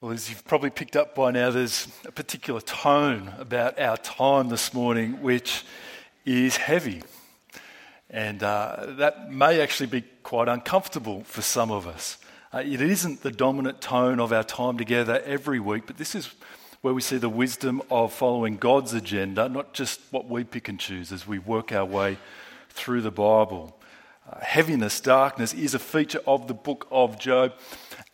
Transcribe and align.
Well, 0.00 0.12
as 0.12 0.30
you've 0.30 0.44
probably 0.44 0.70
picked 0.70 0.94
up 0.94 1.16
by 1.16 1.32
now, 1.32 1.50
there's 1.50 1.88
a 2.04 2.12
particular 2.12 2.60
tone 2.60 3.32
about 3.36 3.80
our 3.80 3.96
time 3.96 4.48
this 4.48 4.72
morning 4.72 5.22
which 5.22 5.64
is 6.24 6.56
heavy. 6.56 7.02
And 8.08 8.40
uh, 8.44 8.86
that 8.90 9.32
may 9.32 9.60
actually 9.60 9.88
be 9.88 10.04
quite 10.22 10.46
uncomfortable 10.46 11.24
for 11.24 11.42
some 11.42 11.72
of 11.72 11.88
us. 11.88 12.16
Uh, 12.54 12.62
it 12.64 12.80
isn't 12.80 13.22
the 13.22 13.32
dominant 13.32 13.80
tone 13.80 14.20
of 14.20 14.32
our 14.32 14.44
time 14.44 14.78
together 14.78 15.20
every 15.24 15.58
week, 15.58 15.82
but 15.88 15.96
this 15.96 16.14
is 16.14 16.32
where 16.80 16.94
we 16.94 17.00
see 17.00 17.16
the 17.16 17.28
wisdom 17.28 17.82
of 17.90 18.12
following 18.12 18.56
God's 18.56 18.94
agenda, 18.94 19.48
not 19.48 19.74
just 19.74 20.00
what 20.12 20.28
we 20.28 20.44
pick 20.44 20.68
and 20.68 20.78
choose 20.78 21.10
as 21.10 21.26
we 21.26 21.40
work 21.40 21.72
our 21.72 21.84
way 21.84 22.18
through 22.70 23.00
the 23.00 23.10
Bible. 23.10 23.76
Uh, 24.30 24.38
heaviness, 24.42 25.00
darkness 25.00 25.52
is 25.54 25.74
a 25.74 25.80
feature 25.80 26.20
of 26.24 26.46
the 26.46 26.54
book 26.54 26.86
of 26.92 27.18
Job. 27.18 27.54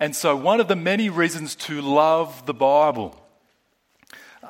And 0.00 0.14
so, 0.14 0.34
one 0.34 0.60
of 0.60 0.68
the 0.68 0.76
many 0.76 1.08
reasons 1.08 1.54
to 1.56 1.80
love 1.80 2.46
the 2.46 2.54
Bible, 2.54 3.20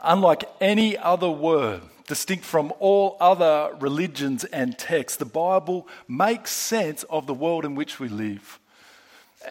unlike 0.03 0.45
any 0.61 0.97
other 0.97 1.29
word, 1.29 1.83
distinct 2.07 2.45
from 2.45 2.73
all 2.81 3.17
other 3.21 3.75
religions 3.79 4.45
and 4.45 4.79
texts, 4.79 5.19
the 5.19 5.27
Bible 5.27 5.87
makes 6.09 6.51
sense 6.51 7.03
of 7.05 7.27
the 7.27 7.35
world 7.35 7.65
in 7.65 7.75
which 7.75 8.01
we 8.01 8.09
live. 8.09 8.59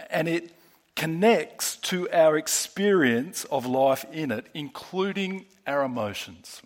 And 0.10 0.28
it 0.28 0.52
connects 0.96 1.76
to 1.78 2.10
our 2.12 2.38
experience 2.38 3.46
of 3.46 3.66
life 3.66 4.06
in 4.12 4.32
it, 4.32 4.48
including 4.54 5.46
our 5.68 5.84
emotions. 5.84 6.62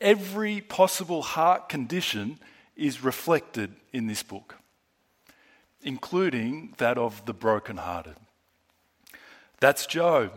Every 0.00 0.60
possible 0.60 1.22
heart 1.22 1.68
condition 1.68 2.38
is 2.76 3.04
reflected 3.04 3.74
in 3.92 4.06
this 4.06 4.22
book 4.22 4.56
including 5.84 6.74
that 6.78 6.98
of 6.98 7.24
the 7.26 7.34
brokenhearted. 7.34 8.16
That's 9.60 9.86
Job. 9.86 10.32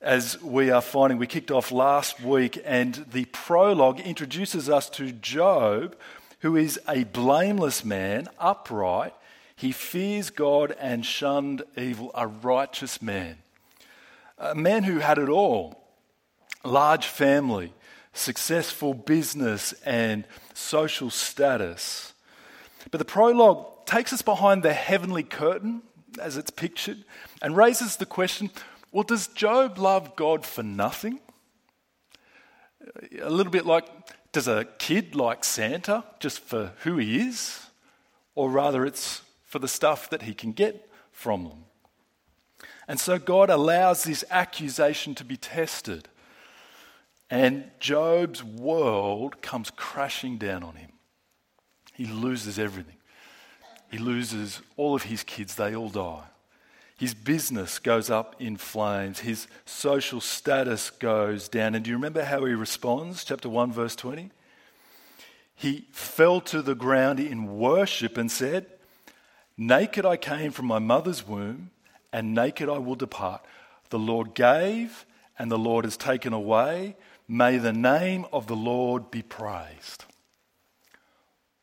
As 0.00 0.40
we 0.42 0.70
are 0.70 0.80
finding, 0.80 1.18
we 1.18 1.26
kicked 1.26 1.50
off 1.50 1.70
last 1.70 2.20
week, 2.20 2.60
and 2.64 3.06
the 3.12 3.26
prologue 3.26 4.00
introduces 4.00 4.68
us 4.68 4.88
to 4.90 5.12
Job, 5.12 5.96
who 6.40 6.56
is 6.56 6.80
a 6.88 7.04
blameless 7.04 7.84
man, 7.84 8.28
upright. 8.38 9.14
He 9.56 9.72
fears 9.72 10.30
God 10.30 10.74
and 10.80 11.06
shunned 11.06 11.62
evil, 11.76 12.10
a 12.14 12.26
righteous 12.26 13.00
man. 13.00 13.38
A 14.38 14.54
man 14.54 14.84
who 14.84 14.98
had 14.98 15.18
it 15.18 15.28
all 15.28 15.80
large 16.64 17.06
family, 17.06 17.72
successful 18.14 18.94
business, 18.94 19.72
and 19.84 20.24
social 20.54 21.10
status. 21.10 22.13
But 22.90 22.98
the 22.98 23.04
prologue 23.04 23.86
takes 23.86 24.12
us 24.12 24.22
behind 24.22 24.62
the 24.62 24.72
heavenly 24.72 25.22
curtain, 25.22 25.82
as 26.20 26.36
it's 26.36 26.50
pictured, 26.50 27.04
and 27.42 27.56
raises 27.56 27.96
the 27.96 28.06
question 28.06 28.50
well, 28.94 29.02
does 29.02 29.26
Job 29.26 29.76
love 29.76 30.14
God 30.14 30.46
for 30.46 30.62
nothing? 30.62 31.18
A 33.20 33.28
little 33.28 33.50
bit 33.50 33.66
like, 33.66 33.86
does 34.30 34.46
a 34.46 34.66
kid 34.78 35.16
like 35.16 35.42
Santa 35.42 36.04
just 36.20 36.38
for 36.38 36.74
who 36.84 36.98
he 36.98 37.18
is? 37.18 37.66
Or 38.36 38.48
rather, 38.48 38.86
it's 38.86 39.22
for 39.42 39.58
the 39.58 39.66
stuff 39.66 40.08
that 40.10 40.22
he 40.22 40.32
can 40.32 40.52
get 40.52 40.88
from 41.10 41.42
them. 41.42 41.64
And 42.86 43.00
so 43.00 43.18
God 43.18 43.50
allows 43.50 44.04
this 44.04 44.24
accusation 44.30 45.16
to 45.16 45.24
be 45.24 45.36
tested. 45.36 46.08
And 47.28 47.70
Job's 47.80 48.44
world 48.44 49.42
comes 49.42 49.70
crashing 49.70 50.38
down 50.38 50.62
on 50.62 50.76
him. 50.76 50.93
He 51.94 52.06
loses 52.06 52.58
everything. 52.58 52.96
He 53.90 53.98
loses 53.98 54.60
all 54.76 54.94
of 54.94 55.04
his 55.04 55.22
kids, 55.22 55.54
they 55.54 55.74
all 55.74 55.88
die. 55.88 56.24
His 56.96 57.14
business 57.14 57.78
goes 57.78 58.08
up 58.08 58.36
in 58.40 58.56
flames. 58.56 59.20
His 59.20 59.48
social 59.64 60.20
status 60.20 60.90
goes 60.90 61.48
down. 61.48 61.74
And 61.74 61.84
do 61.84 61.90
you 61.90 61.96
remember 61.96 62.24
how 62.24 62.44
he 62.44 62.54
responds? 62.54 63.24
Chapter 63.24 63.48
1, 63.48 63.72
verse 63.72 63.96
20. 63.96 64.30
He 65.56 65.86
fell 65.90 66.40
to 66.42 66.62
the 66.62 66.74
ground 66.74 67.18
in 67.18 67.58
worship 67.58 68.16
and 68.16 68.30
said, 68.30 68.66
Naked 69.56 70.04
I 70.04 70.16
came 70.16 70.50
from 70.50 70.66
my 70.66 70.78
mother's 70.78 71.26
womb, 71.26 71.70
and 72.12 72.34
naked 72.34 72.68
I 72.68 72.78
will 72.78 72.96
depart. 72.96 73.44
The 73.90 73.98
Lord 73.98 74.34
gave, 74.34 75.04
and 75.38 75.50
the 75.50 75.58
Lord 75.58 75.84
has 75.84 75.96
taken 75.96 76.32
away. 76.32 76.96
May 77.26 77.58
the 77.58 77.72
name 77.72 78.26
of 78.32 78.46
the 78.46 78.56
Lord 78.56 79.10
be 79.10 79.22
praised. 79.22 80.04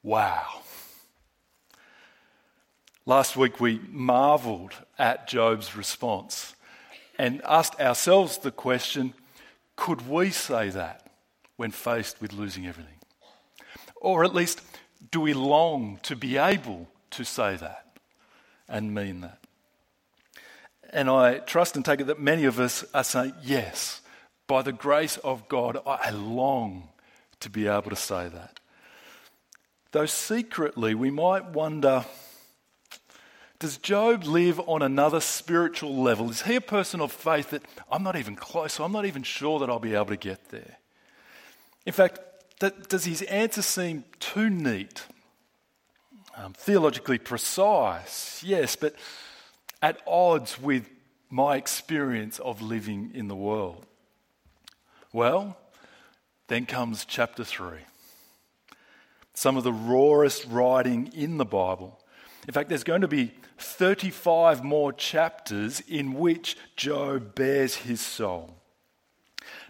Wow. 0.03 0.61
Last 3.05 3.35
week 3.35 3.59
we 3.59 3.79
marveled 3.89 4.73
at 4.97 5.27
Job's 5.27 5.75
response 5.75 6.55
and 7.17 7.41
asked 7.45 7.79
ourselves 7.79 8.37
the 8.37 8.51
question 8.51 9.13
could 9.75 10.07
we 10.07 10.29
say 10.29 10.69
that 10.69 11.07
when 11.55 11.71
faced 11.71 12.21
with 12.21 12.33
losing 12.33 12.67
everything? 12.67 12.99
Or 13.95 14.23
at 14.23 14.33
least, 14.33 14.61
do 15.11 15.19
we 15.19 15.33
long 15.33 15.99
to 16.03 16.15
be 16.15 16.37
able 16.37 16.87
to 17.11 17.23
say 17.23 17.55
that 17.55 17.97
and 18.67 18.93
mean 18.93 19.21
that? 19.21 19.39
And 20.91 21.09
I 21.09 21.39
trust 21.39 21.75
and 21.75 21.83
take 21.83 21.99
it 21.99 22.07
that 22.07 22.19
many 22.19 22.45
of 22.45 22.59
us 22.59 22.85
are 22.93 23.03
saying, 23.03 23.33
yes, 23.43 24.01
by 24.47 24.61
the 24.61 24.71
grace 24.71 25.17
of 25.17 25.47
God, 25.47 25.79
I 25.85 26.11
long 26.11 26.89
to 27.39 27.49
be 27.49 27.67
able 27.67 27.89
to 27.89 27.95
say 27.95 28.29
that. 28.29 28.60
Though 29.91 30.05
secretly, 30.05 30.95
we 30.95 31.11
might 31.11 31.49
wonder 31.49 32.05
does 33.61 33.77
Job 33.77 34.23
live 34.23 34.59
on 34.61 34.81
another 34.81 35.19
spiritual 35.19 36.01
level? 36.01 36.31
Is 36.31 36.41
he 36.41 36.55
a 36.55 36.61
person 36.61 36.99
of 36.99 37.11
faith 37.11 37.51
that 37.51 37.61
I'm 37.91 38.01
not 38.01 38.15
even 38.15 38.35
close, 38.35 38.73
so 38.73 38.83
I'm 38.83 38.91
not 38.91 39.05
even 39.05 39.21
sure 39.21 39.59
that 39.59 39.69
I'll 39.69 39.77
be 39.77 39.93
able 39.93 40.07
to 40.07 40.17
get 40.17 40.49
there? 40.49 40.79
In 41.85 41.93
fact, 41.93 42.19
that, 42.59 42.89
does 42.89 43.05
his 43.05 43.21
answer 43.21 43.61
seem 43.61 44.03
too 44.19 44.49
neat? 44.49 45.03
Um, 46.35 46.53
theologically 46.53 47.19
precise, 47.19 48.41
yes, 48.43 48.75
but 48.75 48.95
at 49.79 50.01
odds 50.07 50.59
with 50.59 50.89
my 51.29 51.55
experience 51.55 52.39
of 52.39 52.63
living 52.63 53.11
in 53.13 53.27
the 53.27 53.35
world. 53.35 53.85
Well, 55.13 55.55
then 56.47 56.65
comes 56.65 57.05
chapter 57.05 57.43
3. 57.43 57.77
Some 59.33 59.57
of 59.57 59.63
the 59.63 59.73
rawest 59.73 60.45
writing 60.47 61.11
in 61.13 61.37
the 61.37 61.45
Bible. 61.45 61.99
In 62.47 62.53
fact, 62.53 62.69
there's 62.69 62.83
going 62.83 63.01
to 63.01 63.07
be 63.07 63.33
35 63.57 64.63
more 64.63 64.91
chapters 64.91 65.81
in 65.81 66.13
which 66.13 66.57
Job 66.75 67.35
bares 67.35 67.75
his 67.75 68.01
soul. 68.01 68.55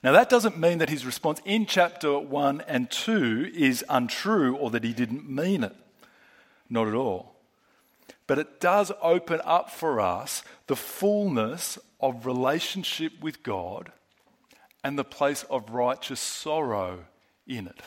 Now, 0.04 0.12
that 0.14 0.30
doesn't 0.30 0.58
mean 0.58 0.80
that 0.80 0.90
his 0.90 1.06
response 1.06 1.42
in 1.46 1.66
chapter 1.66 2.18
1 2.18 2.62
and 2.68 2.90
2 2.90 3.52
is 3.54 3.86
untrue 3.88 4.56
or 4.56 4.70
that 4.72 4.84
he 4.84 4.94
didn't 4.94 5.30
mean 5.30 5.64
it. 5.64 5.76
Not 6.70 6.88
at 6.88 6.96
all. 6.96 7.36
But 8.28 8.40
it 8.40 8.60
does 8.60 8.92
open 9.02 9.42
up 9.44 9.70
for 9.70 10.00
us 10.00 10.44
the 10.68 10.76
fullness 10.76 11.78
of 12.00 12.26
relationship 12.26 13.14
with 13.22 13.44
God 13.44 13.92
and 14.84 14.98
the 14.98 15.04
place 15.04 15.44
of 15.44 15.70
righteous 15.70 16.20
sorrow 16.20 17.06
in 17.46 17.68
it. 17.68 17.82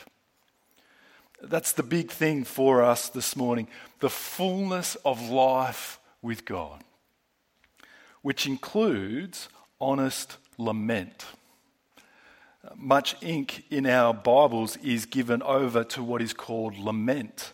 That's 1.41 1.73
the 1.73 1.83
big 1.83 2.11
thing 2.11 2.43
for 2.43 2.81
us 2.81 3.09
this 3.09 3.35
morning 3.35 3.67
the 3.99 4.09
fullness 4.09 4.95
of 5.05 5.29
life 5.29 5.99
with 6.21 6.45
God, 6.45 6.83
which 8.21 8.45
includes 8.45 9.49
honest 9.79 10.37
lament. 10.57 11.25
Much 12.75 13.15
ink 13.21 13.63
in 13.69 13.85
our 13.85 14.13
Bibles 14.13 14.77
is 14.77 15.05
given 15.05 15.41
over 15.43 15.83
to 15.83 16.03
what 16.03 16.21
is 16.21 16.33
called 16.33 16.77
lament. 16.77 17.53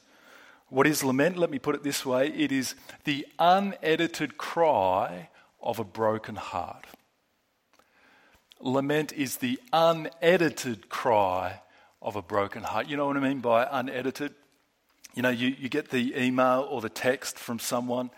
What 0.69 0.87
is 0.87 1.03
lament? 1.03 1.37
Let 1.37 1.51
me 1.51 1.59
put 1.59 1.75
it 1.75 1.83
this 1.83 2.05
way 2.05 2.27
it 2.29 2.51
is 2.51 2.75
the 3.03 3.27
unedited 3.39 4.37
cry 4.37 5.29
of 5.61 5.79
a 5.79 5.83
broken 5.83 6.35
heart. 6.35 6.85
Lament 8.61 9.11
is 9.11 9.37
the 9.37 9.59
unedited 9.73 10.87
cry 10.87 11.61
of 12.01 12.15
a 12.15 12.21
broken 12.21 12.63
heart. 12.63 12.87
You 12.87 12.97
know 12.97 13.07
what 13.07 13.17
I 13.17 13.19
mean 13.19 13.39
by 13.39 13.67
unedited? 13.69 14.33
You 15.13 15.21
know, 15.21 15.29
you, 15.29 15.55
you 15.59 15.69
get 15.69 15.89
the 15.89 16.17
email 16.17 16.67
or 16.69 16.81
the 16.81 16.89
text 16.89 17.37
from 17.37 17.59
someone 17.59 18.11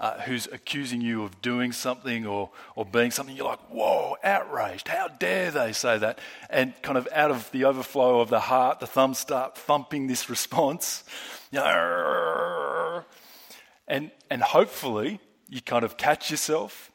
uh, 0.00 0.18
who's 0.22 0.46
accusing 0.50 1.02
you 1.02 1.22
of 1.22 1.42
doing 1.42 1.72
something 1.72 2.26
or, 2.26 2.50
or 2.74 2.86
being 2.86 3.10
something, 3.10 3.36
you're 3.36 3.44
like, 3.44 3.60
whoa, 3.68 4.16
outraged. 4.24 4.88
How 4.88 5.08
dare 5.08 5.50
they 5.50 5.72
say 5.72 5.98
that? 5.98 6.18
And 6.48 6.72
kind 6.80 6.96
of 6.96 7.06
out 7.12 7.30
of 7.30 7.50
the 7.52 7.64
overflow 7.64 8.20
of 8.20 8.30
the 8.30 8.40
heart, 8.40 8.80
the 8.80 8.86
thumbs 8.86 9.18
start 9.18 9.58
thumping 9.58 10.06
this 10.06 10.30
response. 10.30 11.04
And, 13.88 14.12
and 14.30 14.40
hopefully 14.40 15.18
you 15.48 15.60
kind 15.60 15.84
of 15.84 15.96
catch 15.96 16.30
yourself 16.30 16.92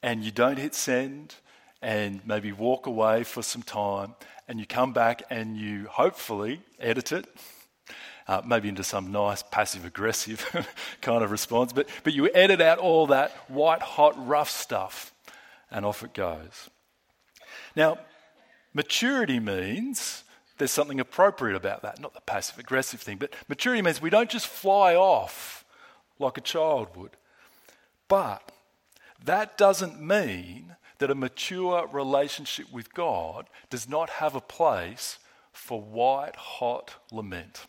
and 0.00 0.22
you 0.22 0.30
don't 0.30 0.60
hit 0.60 0.76
send 0.76 1.34
and 1.82 2.20
maybe 2.26 2.52
walk 2.52 2.86
away 2.86 3.24
for 3.24 3.42
some 3.42 3.62
time 3.62 4.14
and 4.48 4.58
you 4.58 4.66
come 4.66 4.92
back 4.92 5.22
and 5.30 5.56
you 5.56 5.86
hopefully 5.88 6.60
edit 6.78 7.12
it, 7.12 7.26
uh, 8.26 8.42
maybe 8.44 8.68
into 8.68 8.84
some 8.84 9.12
nice 9.12 9.42
passive 9.42 9.84
aggressive 9.84 10.44
kind 11.00 11.22
of 11.22 11.30
response, 11.30 11.72
but, 11.72 11.88
but 12.04 12.12
you 12.12 12.28
edit 12.34 12.60
out 12.60 12.78
all 12.78 13.06
that 13.06 13.30
white 13.48 13.82
hot 13.82 14.14
rough 14.26 14.50
stuff 14.50 15.12
and 15.70 15.84
off 15.86 16.02
it 16.02 16.14
goes. 16.14 16.68
Now, 17.76 17.98
maturity 18.74 19.40
means 19.40 20.24
there's 20.58 20.70
something 20.70 21.00
appropriate 21.00 21.56
about 21.56 21.82
that, 21.82 22.00
not 22.00 22.12
the 22.12 22.20
passive 22.20 22.58
aggressive 22.58 23.00
thing, 23.00 23.16
but 23.16 23.32
maturity 23.48 23.82
means 23.82 24.02
we 24.02 24.10
don't 24.10 24.28
just 24.28 24.46
fly 24.46 24.94
off 24.94 25.64
like 26.18 26.36
a 26.36 26.42
child 26.42 26.96
would. 26.96 27.12
But 28.08 28.52
that 29.24 29.56
doesn't 29.56 30.00
mean 30.00 30.76
that 31.00 31.10
a 31.10 31.14
mature 31.14 31.88
relationship 31.90 32.70
with 32.70 32.94
God 32.94 33.48
does 33.68 33.88
not 33.88 34.08
have 34.10 34.34
a 34.34 34.40
place 34.40 35.18
for 35.50 35.80
white 35.80 36.36
hot 36.36 36.94
lament. 37.10 37.66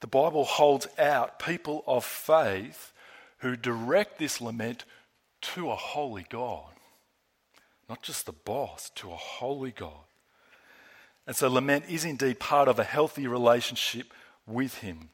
The 0.00 0.06
Bible 0.06 0.44
holds 0.44 0.86
out 0.98 1.38
people 1.38 1.82
of 1.86 2.04
faith 2.04 2.92
who 3.38 3.56
direct 3.56 4.18
this 4.18 4.40
lament 4.40 4.84
to 5.40 5.70
a 5.70 5.76
holy 5.76 6.26
God. 6.28 6.72
Not 7.88 8.02
just 8.02 8.26
the 8.26 8.32
boss, 8.32 8.90
to 8.96 9.10
a 9.10 9.16
holy 9.16 9.72
God. 9.72 10.04
And 11.26 11.34
so 11.34 11.48
lament 11.48 11.84
is 11.88 12.04
indeed 12.04 12.38
part 12.38 12.68
of 12.68 12.78
a 12.78 12.84
healthy 12.84 13.26
relationship 13.26 14.12
with 14.46 14.78
Him. 14.78 15.10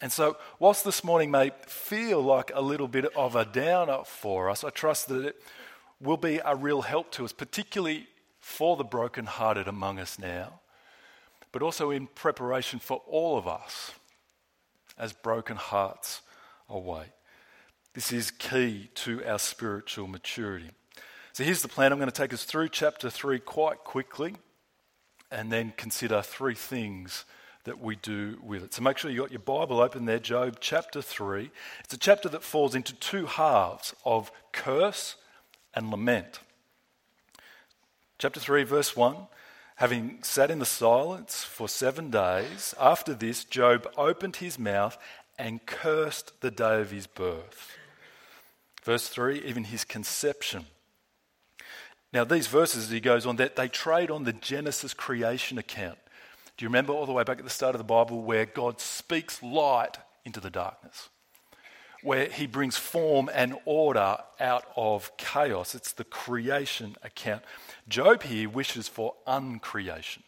And 0.00 0.12
so, 0.12 0.36
whilst 0.58 0.84
this 0.84 1.02
morning 1.02 1.30
may 1.30 1.52
feel 1.66 2.20
like 2.20 2.50
a 2.54 2.60
little 2.60 2.88
bit 2.88 3.06
of 3.16 3.34
a 3.34 3.46
downer 3.46 4.00
for 4.04 4.50
us, 4.50 4.62
I 4.62 4.70
trust 4.70 5.08
that 5.08 5.24
it 5.24 5.42
will 6.00 6.18
be 6.18 6.40
a 6.44 6.54
real 6.54 6.82
help 6.82 7.10
to 7.12 7.24
us, 7.24 7.32
particularly 7.32 8.06
for 8.38 8.76
the 8.76 8.84
brokenhearted 8.84 9.66
among 9.66 9.98
us 9.98 10.18
now, 10.18 10.60
but 11.50 11.62
also 11.62 11.90
in 11.90 12.06
preparation 12.08 12.78
for 12.78 13.02
all 13.06 13.38
of 13.38 13.48
us 13.48 13.92
as 14.98 15.12
broken 15.12 15.56
hearts 15.56 16.20
await. 16.68 17.08
This 17.94 18.12
is 18.12 18.30
key 18.30 18.90
to 18.96 19.24
our 19.24 19.38
spiritual 19.38 20.06
maturity. 20.06 20.70
So 21.32 21.44
here's 21.44 21.62
the 21.62 21.68
plan. 21.68 21.92
I'm 21.92 21.98
going 21.98 22.10
to 22.10 22.14
take 22.14 22.34
us 22.34 22.44
through 22.44 22.68
chapter 22.68 23.08
3 23.08 23.38
quite 23.40 23.78
quickly 23.78 24.36
and 25.30 25.50
then 25.50 25.72
consider 25.76 26.22
three 26.22 26.54
things 26.54 27.24
that 27.66 27.80
we 27.80 27.96
do 27.96 28.38
with 28.42 28.64
it. 28.64 28.72
So 28.72 28.82
make 28.82 28.96
sure 28.96 29.10
you 29.10 29.20
got 29.20 29.30
your 29.30 29.40
Bible 29.40 29.80
open 29.80 30.06
there, 30.06 30.18
Job 30.18 30.56
chapter 30.60 31.02
3. 31.02 31.50
It's 31.84 31.94
a 31.94 31.98
chapter 31.98 32.28
that 32.30 32.42
falls 32.42 32.74
into 32.74 32.94
two 32.94 33.26
halves 33.26 33.94
of 34.04 34.32
curse 34.52 35.16
and 35.74 35.90
lament. 35.90 36.40
Chapter 38.18 38.40
3, 38.40 38.62
verse 38.62 38.96
1 38.96 39.16
Having 39.76 40.20
sat 40.22 40.50
in 40.50 40.58
the 40.58 40.64
silence 40.64 41.44
for 41.44 41.68
seven 41.68 42.10
days, 42.10 42.74
after 42.80 43.12
this, 43.12 43.44
Job 43.44 43.86
opened 43.98 44.36
his 44.36 44.58
mouth 44.58 44.96
and 45.38 45.66
cursed 45.66 46.40
the 46.40 46.50
day 46.50 46.80
of 46.80 46.90
his 46.90 47.06
birth. 47.06 47.76
Verse 48.82 49.08
3, 49.08 49.42
even 49.44 49.64
his 49.64 49.84
conception. 49.84 50.66
Now, 52.12 52.24
these 52.24 52.46
verses, 52.46 52.84
as 52.84 52.90
he 52.90 53.00
goes 53.00 53.26
on, 53.26 53.36
that 53.36 53.56
they 53.56 53.68
trade 53.68 54.10
on 54.10 54.24
the 54.24 54.32
Genesis 54.32 54.94
creation 54.94 55.58
account. 55.58 55.98
Do 56.56 56.64
you 56.64 56.68
remember 56.68 56.92
all 56.92 57.06
the 57.06 57.12
way 57.12 57.24
back 57.24 57.38
at 57.38 57.44
the 57.44 57.50
start 57.50 57.74
of 57.74 57.78
the 57.78 57.84
Bible 57.84 58.22
where 58.22 58.46
God 58.46 58.80
speaks 58.80 59.42
light 59.42 59.98
into 60.24 60.40
the 60.40 60.50
darkness? 60.50 61.10
Where 62.02 62.26
he 62.26 62.46
brings 62.46 62.76
form 62.76 63.28
and 63.34 63.56
order 63.64 64.18
out 64.40 64.64
of 64.76 65.14
chaos. 65.18 65.74
It's 65.74 65.92
the 65.92 66.04
creation 66.04 66.96
account. 67.02 67.42
Job 67.88 68.22
here 68.22 68.48
wishes 68.48 68.88
for 68.88 69.14
uncreation, 69.26 70.22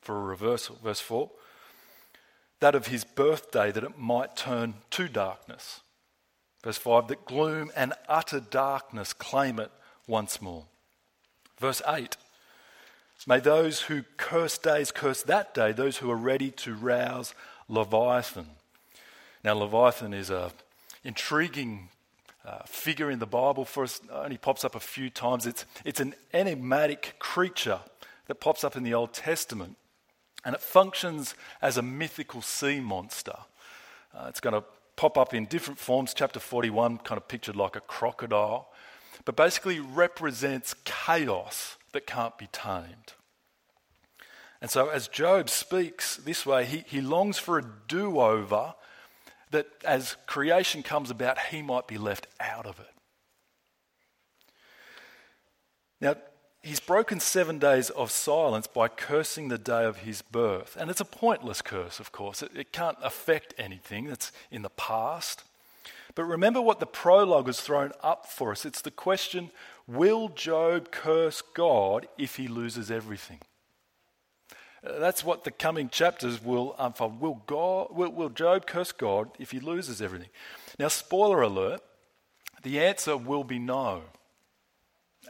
for 0.00 0.16
a 0.16 0.22
reversal. 0.22 0.78
Verse 0.82 1.00
4 1.00 1.30
that 2.60 2.74
of 2.74 2.86
his 2.86 3.04
birthday, 3.04 3.70
that 3.70 3.84
it 3.84 3.98
might 3.98 4.36
turn 4.36 4.72
to 4.88 5.06
darkness. 5.06 5.80
Verse 6.62 6.78
5 6.78 7.08
that 7.08 7.26
gloom 7.26 7.70
and 7.76 7.92
utter 8.08 8.40
darkness 8.40 9.12
claim 9.12 9.60
it 9.60 9.70
once 10.06 10.40
more. 10.40 10.64
Verse 11.58 11.82
8 11.86 12.16
May 13.26 13.40
those 13.40 13.82
who 13.82 14.04
curse 14.18 14.58
days 14.58 14.90
curse 14.90 15.22
that 15.22 15.54
day, 15.54 15.72
those 15.72 15.98
who 15.98 16.10
are 16.10 16.16
ready 16.16 16.50
to 16.50 16.74
rouse 16.74 17.34
Leviathan. 17.68 18.48
Now, 19.42 19.54
Leviathan 19.54 20.12
is 20.12 20.28
an 20.28 20.50
intriguing 21.04 21.88
uh, 22.44 22.58
figure 22.66 23.10
in 23.10 23.20
the 23.20 23.26
Bible 23.26 23.64
for 23.64 23.84
us, 23.84 24.00
only 24.12 24.36
pops 24.36 24.64
up 24.64 24.74
a 24.74 24.80
few 24.80 25.08
times. 25.08 25.46
It's, 25.46 25.64
it's 25.84 26.00
an 26.00 26.14
enigmatic 26.34 27.14
creature 27.18 27.80
that 28.26 28.36
pops 28.36 28.62
up 28.62 28.76
in 28.76 28.82
the 28.82 28.92
Old 28.92 29.14
Testament, 29.14 29.76
and 30.44 30.54
it 30.54 30.60
functions 30.60 31.34
as 31.62 31.78
a 31.78 31.82
mythical 31.82 32.42
sea 32.42 32.80
monster. 32.80 33.36
Uh, 34.14 34.26
it's 34.28 34.40
going 34.40 34.54
to 34.54 34.64
pop 34.96 35.16
up 35.16 35.32
in 35.32 35.46
different 35.46 35.78
forms. 35.78 36.12
Chapter 36.12 36.38
41 36.38 36.98
kind 36.98 37.16
of 37.16 37.26
pictured 37.26 37.56
like 37.56 37.76
a 37.76 37.80
crocodile, 37.80 38.68
but 39.24 39.34
basically 39.34 39.80
represents 39.80 40.74
chaos 40.84 41.78
that 41.94 42.06
can't 42.06 42.36
be 42.36 42.48
tamed. 42.52 43.14
And 44.60 44.70
so, 44.70 44.88
as 44.88 45.08
Job 45.08 45.48
speaks 45.48 46.16
this 46.16 46.46
way, 46.46 46.64
he, 46.64 46.84
he 46.86 47.00
longs 47.00 47.38
for 47.38 47.58
a 47.58 47.64
do 47.88 48.20
over 48.20 48.74
that 49.50 49.66
as 49.84 50.16
creation 50.26 50.82
comes 50.82 51.10
about, 51.10 51.38
he 51.38 51.62
might 51.62 51.86
be 51.86 51.98
left 51.98 52.26
out 52.40 52.66
of 52.66 52.78
it. 52.80 52.94
Now, 56.00 56.16
he's 56.62 56.80
broken 56.80 57.20
seven 57.20 57.58
days 57.58 57.90
of 57.90 58.10
silence 58.10 58.66
by 58.66 58.88
cursing 58.88 59.48
the 59.48 59.58
day 59.58 59.84
of 59.84 59.98
his 59.98 60.22
birth. 60.22 60.76
And 60.78 60.90
it's 60.90 61.00
a 61.00 61.04
pointless 61.04 61.62
curse, 61.62 62.00
of 62.00 62.10
course. 62.10 62.42
It, 62.42 62.50
it 62.56 62.72
can't 62.72 62.98
affect 63.02 63.54
anything 63.56 64.06
that's 64.06 64.32
in 64.50 64.62
the 64.62 64.70
past. 64.70 65.44
But 66.14 66.24
remember 66.24 66.60
what 66.60 66.80
the 66.80 66.86
prologue 66.86 67.46
has 67.46 67.60
thrown 67.60 67.92
up 68.02 68.26
for 68.26 68.52
us. 68.52 68.64
It's 68.64 68.80
the 68.80 68.90
question 68.90 69.50
Will 69.86 70.28
Job 70.28 70.90
curse 70.90 71.42
God 71.42 72.06
if 72.16 72.36
he 72.36 72.48
loses 72.48 72.90
everything? 72.90 73.40
Uh, 74.84 74.98
that's 74.98 75.24
what 75.24 75.44
the 75.44 75.50
coming 75.50 75.88
chapters 75.88 76.42
will 76.42 76.74
unfold. 76.78 77.20
Will, 77.20 77.42
God, 77.46 77.88
will, 77.90 78.10
will 78.10 78.28
Job 78.28 78.66
curse 78.66 78.92
God 78.92 79.30
if 79.38 79.50
he 79.50 79.60
loses 79.60 80.00
everything? 80.00 80.28
Now, 80.78 80.88
spoiler 80.88 81.42
alert, 81.42 81.80
the 82.62 82.80
answer 82.80 83.16
will 83.16 83.44
be 83.44 83.58
no. 83.58 84.02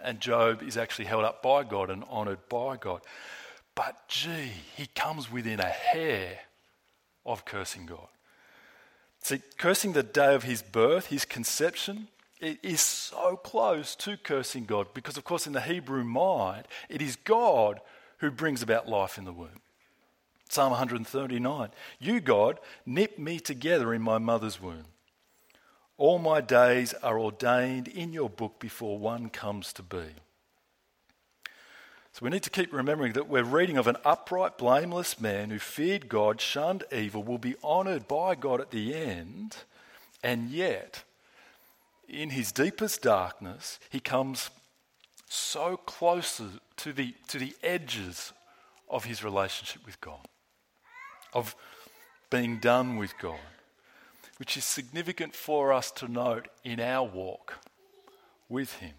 And 0.02 0.20
Job 0.20 0.62
is 0.62 0.76
actually 0.76 1.06
held 1.06 1.24
up 1.24 1.42
by 1.42 1.62
God 1.64 1.90
and 1.90 2.04
honoured 2.04 2.48
by 2.48 2.76
God. 2.76 3.00
But 3.74 4.08
gee, 4.08 4.52
he 4.76 4.86
comes 4.86 5.30
within 5.30 5.60
a 5.60 5.68
hair 5.68 6.40
of 7.24 7.44
cursing 7.44 7.86
God. 7.86 8.08
See, 9.24 9.40
cursing 9.56 9.94
the 9.94 10.02
day 10.02 10.34
of 10.34 10.42
his 10.42 10.60
birth, 10.60 11.06
his 11.06 11.24
conception, 11.24 12.08
it 12.40 12.58
is 12.62 12.82
so 12.82 13.36
close 13.36 13.96
to 13.96 14.18
cursing 14.18 14.66
God 14.66 14.88
because, 14.92 15.16
of 15.16 15.24
course, 15.24 15.46
in 15.46 15.54
the 15.54 15.62
Hebrew 15.62 16.04
mind, 16.04 16.68
it 16.90 17.00
is 17.00 17.16
God 17.16 17.80
who 18.18 18.30
brings 18.30 18.60
about 18.60 18.86
life 18.86 19.16
in 19.16 19.24
the 19.24 19.32
womb. 19.32 19.62
Psalm 20.50 20.72
139 20.72 21.70
You, 21.98 22.20
God, 22.20 22.60
knit 22.84 23.18
me 23.18 23.40
together 23.40 23.94
in 23.94 24.02
my 24.02 24.18
mother's 24.18 24.60
womb. 24.60 24.84
All 25.96 26.18
my 26.18 26.42
days 26.42 26.92
are 27.02 27.18
ordained 27.18 27.88
in 27.88 28.12
your 28.12 28.28
book 28.28 28.60
before 28.60 28.98
one 28.98 29.30
comes 29.30 29.72
to 29.72 29.82
be. 29.82 30.04
So 32.14 32.20
we 32.22 32.30
need 32.30 32.44
to 32.44 32.50
keep 32.50 32.72
remembering 32.72 33.14
that 33.14 33.28
we're 33.28 33.42
reading 33.42 33.76
of 33.76 33.88
an 33.88 33.96
upright, 34.04 34.56
blameless 34.56 35.20
man 35.20 35.50
who 35.50 35.58
feared 35.58 36.08
God, 36.08 36.40
shunned 36.40 36.84
evil, 36.92 37.24
will 37.24 37.38
be 37.38 37.56
honoured 37.64 38.06
by 38.06 38.36
God 38.36 38.60
at 38.60 38.70
the 38.70 38.94
end, 38.94 39.56
and 40.22 40.48
yet 40.48 41.02
in 42.08 42.30
his 42.30 42.52
deepest 42.52 43.02
darkness, 43.02 43.80
he 43.90 43.98
comes 43.98 44.50
so 45.28 45.76
close 45.76 46.40
to 46.76 46.92
the, 46.92 47.16
to 47.26 47.38
the 47.40 47.56
edges 47.64 48.32
of 48.88 49.06
his 49.06 49.24
relationship 49.24 49.84
with 49.84 50.00
God, 50.00 50.28
of 51.32 51.56
being 52.30 52.58
done 52.58 52.96
with 52.96 53.18
God, 53.18 53.40
which 54.36 54.56
is 54.56 54.64
significant 54.64 55.34
for 55.34 55.72
us 55.72 55.90
to 55.90 56.06
note 56.06 56.46
in 56.62 56.78
our 56.78 57.08
walk 57.08 57.54
with 58.48 58.74
him. 58.74 58.94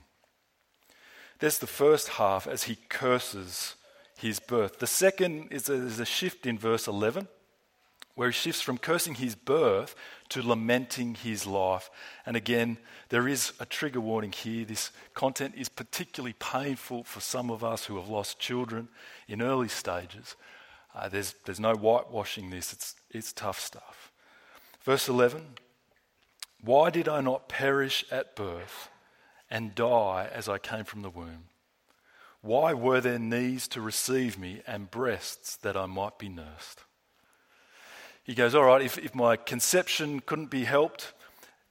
There's 1.39 1.59
the 1.59 1.67
first 1.67 2.09
half 2.09 2.47
as 2.47 2.63
he 2.63 2.77
curses 2.89 3.75
his 4.17 4.39
birth. 4.39 4.79
The 4.79 4.87
second 4.87 5.49
is 5.51 5.69
a, 5.69 5.73
is 5.73 5.99
a 5.99 6.05
shift 6.05 6.45
in 6.45 6.57
verse 6.57 6.87
11 6.87 7.27
where 8.15 8.29
he 8.29 8.33
shifts 8.33 8.61
from 8.61 8.77
cursing 8.77 9.15
his 9.15 9.35
birth 9.35 9.93
to 10.29 10.41
lamenting 10.41 11.15
his 11.15 11.45
life. 11.45 11.89
And 12.25 12.37
again, 12.37 12.77
there 13.09 13.27
is 13.27 13.51
a 13.59 13.65
trigger 13.65 13.99
warning 13.99 14.31
here. 14.31 14.63
This 14.63 14.91
content 15.13 15.53
is 15.57 15.67
particularly 15.67 16.33
painful 16.39 17.03
for 17.03 17.19
some 17.19 17.51
of 17.51 17.63
us 17.63 17.85
who 17.85 17.97
have 17.97 18.07
lost 18.07 18.39
children 18.39 18.87
in 19.27 19.41
early 19.41 19.67
stages. 19.67 20.37
Uh, 20.95 21.09
there's, 21.09 21.35
there's 21.45 21.59
no 21.59 21.73
whitewashing 21.73 22.49
this, 22.49 22.71
it's, 22.71 22.95
it's 23.11 23.33
tough 23.33 23.59
stuff. 23.59 24.13
Verse 24.81 25.09
11 25.09 25.41
Why 26.61 26.89
did 26.89 27.09
I 27.09 27.19
not 27.19 27.49
perish 27.49 28.05
at 28.09 28.33
birth 28.33 28.89
and 29.49 29.75
die 29.75 30.29
as 30.31 30.49
I 30.49 30.57
came 30.57 30.83
from 30.83 31.01
the 31.01 31.09
womb? 31.09 31.45
Why 32.41 32.73
were 32.73 33.01
there 33.01 33.19
knees 33.19 33.67
to 33.69 33.81
receive 33.81 34.37
me 34.37 34.61
and 34.67 34.91
breasts 34.91 35.55
that 35.57 35.75
I 35.75 35.85
might 35.85 36.19
be 36.19 36.29
nursed? 36.29 36.83
he 38.25 38.33
goes, 38.33 38.55
All 38.55 38.63
right, 38.65 38.81
if, 38.81 38.97
if 38.97 39.13
my 39.13 39.37
conception 39.37 40.19
couldn't 40.19 40.49
be 40.49 40.65
helped, 40.65 41.13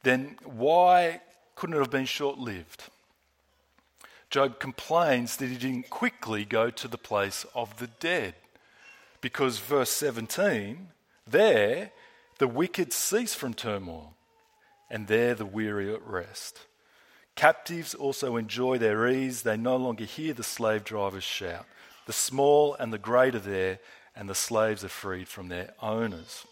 then 0.05 0.37
why 0.45 1.21
couldn't 1.57 1.77
it 1.77 1.81
have 1.81 1.91
been 1.91 2.07
short 2.07 2.39
lived? 2.39 2.85
Job 4.31 4.61
complains 4.61 5.37
that 5.37 5.49
he 5.49 5.57
didn't 5.57 5.91
quickly 5.91 6.45
go 6.45 6.71
to 6.71 6.89
the 6.89 6.99
place 6.99 7.45
of 7.55 7.79
the 7.79 7.89
dead. 7.89 8.35
Because, 9.21 9.59
verse 9.59 9.91
17, 9.91 10.89
there 11.27 11.91
the 12.39 12.49
wicked 12.49 12.93
cease 12.93 13.35
from 13.35 13.55
turmoil, 13.55 14.15
and 14.91 15.07
there 15.07 15.35
the 15.35 15.47
weary 15.47 15.93
at 15.93 16.07
rest. 16.07 16.61
Captives 17.37 17.95
also 17.95 18.37
enjoy 18.37 18.79
their 18.79 19.09
ease. 19.09 19.43
They 19.43 19.57
no 19.57 19.77
longer 19.77 20.05
hear 20.05 20.33
the 20.35 20.43
slave 20.43 20.85
drivers 20.85 21.25
shout. 21.25 21.67
The 22.07 22.13
small 22.13 22.75
and 22.75 22.93
the 22.93 22.99
great 22.99 23.35
are 23.35 23.41
there, 23.41 23.79
and 24.15 24.29
the 24.29 24.35
slaves 24.35 24.85
are 24.85 24.89
freed 24.89 25.29
from 25.29 25.49
their 25.49 25.73
owners. 25.83 26.45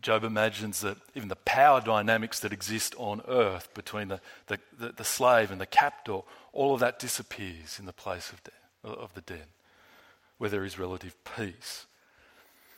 Job 0.00 0.24
imagines 0.24 0.80
that 0.80 0.96
even 1.14 1.28
the 1.28 1.36
power 1.36 1.80
dynamics 1.80 2.40
that 2.40 2.52
exist 2.52 2.94
on 2.96 3.22
earth 3.28 3.72
between 3.74 4.08
the, 4.08 4.20
the, 4.46 4.58
the, 4.78 4.92
the 4.92 5.04
slave 5.04 5.50
and 5.50 5.60
the 5.60 5.66
captor, 5.66 6.20
all 6.52 6.74
of 6.74 6.80
that 6.80 6.98
disappears 6.98 7.78
in 7.78 7.86
the 7.86 7.92
place 7.92 8.32
of, 8.32 8.42
de- 8.44 8.88
of 8.88 9.12
the 9.14 9.20
dead, 9.20 9.46
where 10.38 10.50
there 10.50 10.64
is 10.64 10.78
relative 10.78 11.16
peace. 11.36 11.86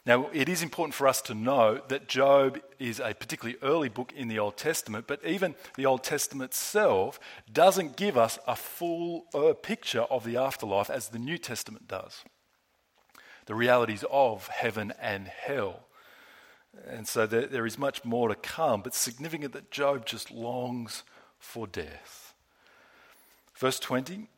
Now, 0.07 0.29
it 0.35 0.51
is 0.51 0.63
important 0.63 0.95
for 0.95 1.09
us 1.09 1.23
to 1.23 1.35
know 1.35 1.81
that 1.89 2.09
Job 2.09 2.61
is 2.79 3.01
a 3.01 3.15
particularly 3.15 3.59
early 3.63 3.89
book 3.89 4.13
in 4.15 4.29
the 4.29 4.39
Old 4.39 4.59
Testament, 4.59 5.07
but 5.07 5.25
even 5.25 5.55
the 5.77 5.87
Old 5.87 6.05
Testament 6.05 6.51
itself 6.51 7.19
doesn't 7.51 7.97
give 7.97 8.19
us 8.19 8.39
a 8.47 8.55
full 8.55 9.25
uh, 9.33 9.55
picture 9.55 10.03
of 10.03 10.25
the 10.25 10.37
afterlife 10.37 10.91
as 10.91 11.09
the 11.09 11.19
New 11.19 11.39
Testament 11.39 11.89
does. 11.89 12.23
The 13.47 13.55
realities 13.55 14.05
of 14.11 14.49
heaven 14.49 14.93
and 15.01 15.27
hell. 15.27 15.85
And 16.87 17.09
so 17.09 17.27
there, 17.27 17.47
there 17.47 17.67
is 17.67 17.79
much 17.79 18.05
more 18.05 18.29
to 18.29 18.35
come, 18.35 18.83
but 18.83 18.95
significant 18.95 19.55
that 19.55 19.71
Job 19.71 20.05
just 20.05 20.31
longs 20.31 21.03
for 21.39 21.67
death. 21.67 22.35
Verse 23.55 23.79
20, 23.79 24.29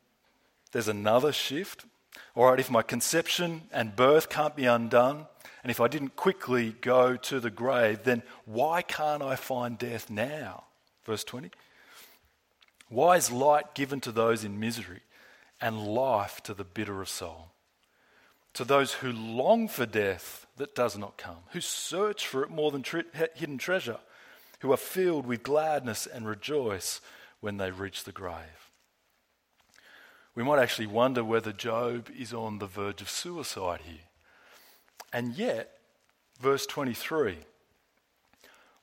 there's 0.70 0.88
another 0.88 1.32
shift. 1.32 1.86
All 2.34 2.50
right, 2.50 2.60
if 2.60 2.70
my 2.70 2.82
conception 2.82 3.62
and 3.72 3.96
birth 3.96 4.28
can't 4.28 4.54
be 4.54 4.66
undone, 4.66 5.26
and 5.66 5.70
if 5.72 5.80
I 5.80 5.88
didn't 5.88 6.14
quickly 6.14 6.76
go 6.80 7.16
to 7.16 7.40
the 7.40 7.50
grave, 7.50 8.04
then 8.04 8.22
why 8.44 8.82
can't 8.82 9.20
I 9.20 9.34
find 9.34 9.76
death 9.76 10.08
now? 10.08 10.62
Verse 11.04 11.24
20. 11.24 11.50
Why 12.88 13.16
is 13.16 13.32
light 13.32 13.74
given 13.74 14.00
to 14.02 14.12
those 14.12 14.44
in 14.44 14.60
misery 14.60 15.00
and 15.60 15.84
life 15.84 16.40
to 16.44 16.54
the 16.54 16.62
bitter 16.62 17.02
of 17.02 17.08
soul? 17.08 17.48
To 18.54 18.64
those 18.64 18.92
who 18.92 19.10
long 19.10 19.66
for 19.66 19.86
death 19.86 20.46
that 20.56 20.76
does 20.76 20.96
not 20.96 21.18
come, 21.18 21.38
who 21.50 21.60
search 21.60 22.28
for 22.28 22.44
it 22.44 22.50
more 22.50 22.70
than 22.70 22.84
tre- 22.84 23.02
hidden 23.34 23.58
treasure, 23.58 23.98
who 24.60 24.70
are 24.72 24.76
filled 24.76 25.26
with 25.26 25.42
gladness 25.42 26.06
and 26.06 26.28
rejoice 26.28 27.00
when 27.40 27.56
they 27.56 27.72
reach 27.72 28.04
the 28.04 28.12
grave. 28.12 28.70
We 30.32 30.44
might 30.44 30.62
actually 30.62 30.86
wonder 30.86 31.24
whether 31.24 31.50
Job 31.50 32.08
is 32.16 32.32
on 32.32 32.60
the 32.60 32.68
verge 32.68 33.02
of 33.02 33.10
suicide 33.10 33.80
here. 33.84 34.06
And 35.12 35.36
yet, 35.36 35.78
verse 36.40 36.66
23 36.66 37.38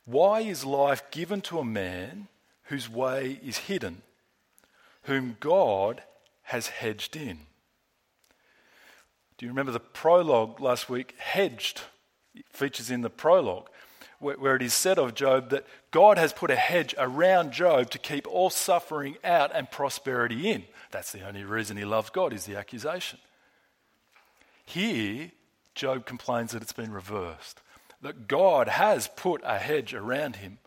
why 0.06 0.42
is 0.42 0.66
life 0.66 1.10
given 1.12 1.42
to 1.42 1.60
a 1.60 1.66
man 1.66 2.28
whose 2.64 2.90
way 2.90 3.40
is 3.44 3.58
hidden, 3.58 4.02
whom 5.04 5.38
God 5.40 6.04
has 6.44 6.68
hedged 6.68 7.16
in? 7.16 7.40
Do 9.38 9.46
you 9.46 9.52
remember 9.52 9.72
the 9.72 9.80
prologue 9.80 10.60
last 10.60 10.90
week? 10.90 11.16
Hedged 11.18 11.82
features 12.50 12.92
in 12.92 13.02
the 13.02 13.10
prologue, 13.10 13.70
where, 14.20 14.56
it 14.56 14.62
is 14.62 14.74
said 14.74 15.00
of 15.00 15.16
Job 15.16 15.50
that 15.52 15.66
God 15.92 16.18
has 16.18 16.34
put 16.34 16.52
a 16.52 16.56
hedge 16.56 16.94
around 16.98 17.52
Job 17.52 17.90
to 17.92 17.98
keep 17.98 18.28
all 18.28 18.50
suffering 18.50 19.16
out 19.24 19.52
and 19.54 19.72
prosperity 19.72 20.50
in. 20.50 20.64
That's 20.92 21.12
the 21.12 21.26
only 21.26 21.44
reason 21.44 21.78
he 21.78 21.86
loves 21.86 22.10
God, 22.10 22.34
is 22.34 22.46
the 22.46 22.58
accusation. 22.58 23.20
Here, 24.66 25.32
Job 25.76 26.06
complains 26.06 26.52
that 26.52 26.62
it's 26.62 26.74
been 26.74 26.92
reversed, 26.92 27.62
that 28.02 28.28
God 28.28 28.68
has 28.68 29.10
put 29.16 29.42
a 29.44 29.58
hedge 29.58 29.94
around 29.94 30.38
him, 30.38 30.60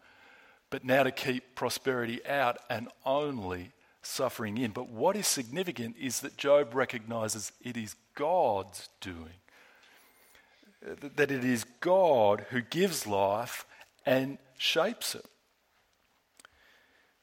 but 0.71 0.85
now 0.85 1.03
to 1.05 1.13
keep 1.13 1.55
prosperity 1.55 2.25
out 2.27 2.59
and 2.69 2.89
only 3.05 3.73
suffering 4.03 4.59
in. 4.59 4.71
But 4.71 4.89
what 4.89 5.17
is 5.17 5.27
significant 5.27 5.97
is 6.01 6.21
that 6.21 6.37
Job 6.37 6.75
recognizes 6.75 7.53
it 7.63 7.77
is 7.77 7.95
God's 8.15 8.89
doing, 9.01 9.41
that 11.01 11.31
it 11.31 11.45
is 11.45 11.65
God 11.81 12.47
who 12.51 12.61
gives 12.61 13.07
life 13.07 13.65
and 14.05 14.39
shapes 14.59 15.15
it. 15.15 15.27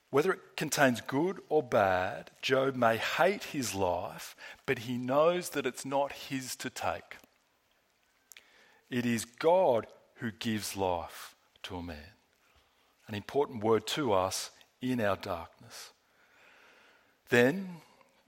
Whether 0.10 0.34
it 0.34 0.42
contains 0.56 1.02
good 1.02 1.40
or 1.50 1.64
bad, 1.64 2.30
Job 2.42 2.76
may 2.76 2.98
hate 2.98 3.46
his 3.46 3.74
life, 3.74 4.36
but 4.68 4.80
he 4.80 4.98
knows 4.98 5.50
that 5.50 5.66
it's 5.66 5.86
not 5.86 6.12
his 6.12 6.56
to 6.58 6.70
take. 6.70 7.18
It 8.94 9.08
is 9.08 9.26
God 9.26 9.88
who 10.18 10.30
gives 10.30 10.78
life 10.78 11.34
to 11.64 11.78
a 11.78 11.82
man. 11.82 12.14
An 13.08 13.16
important 13.16 13.64
word 13.64 13.88
to 13.88 14.14
us 14.14 14.52
in 14.84 15.02
our 15.02 15.16
darkness. 15.16 15.90
Then 17.30 17.78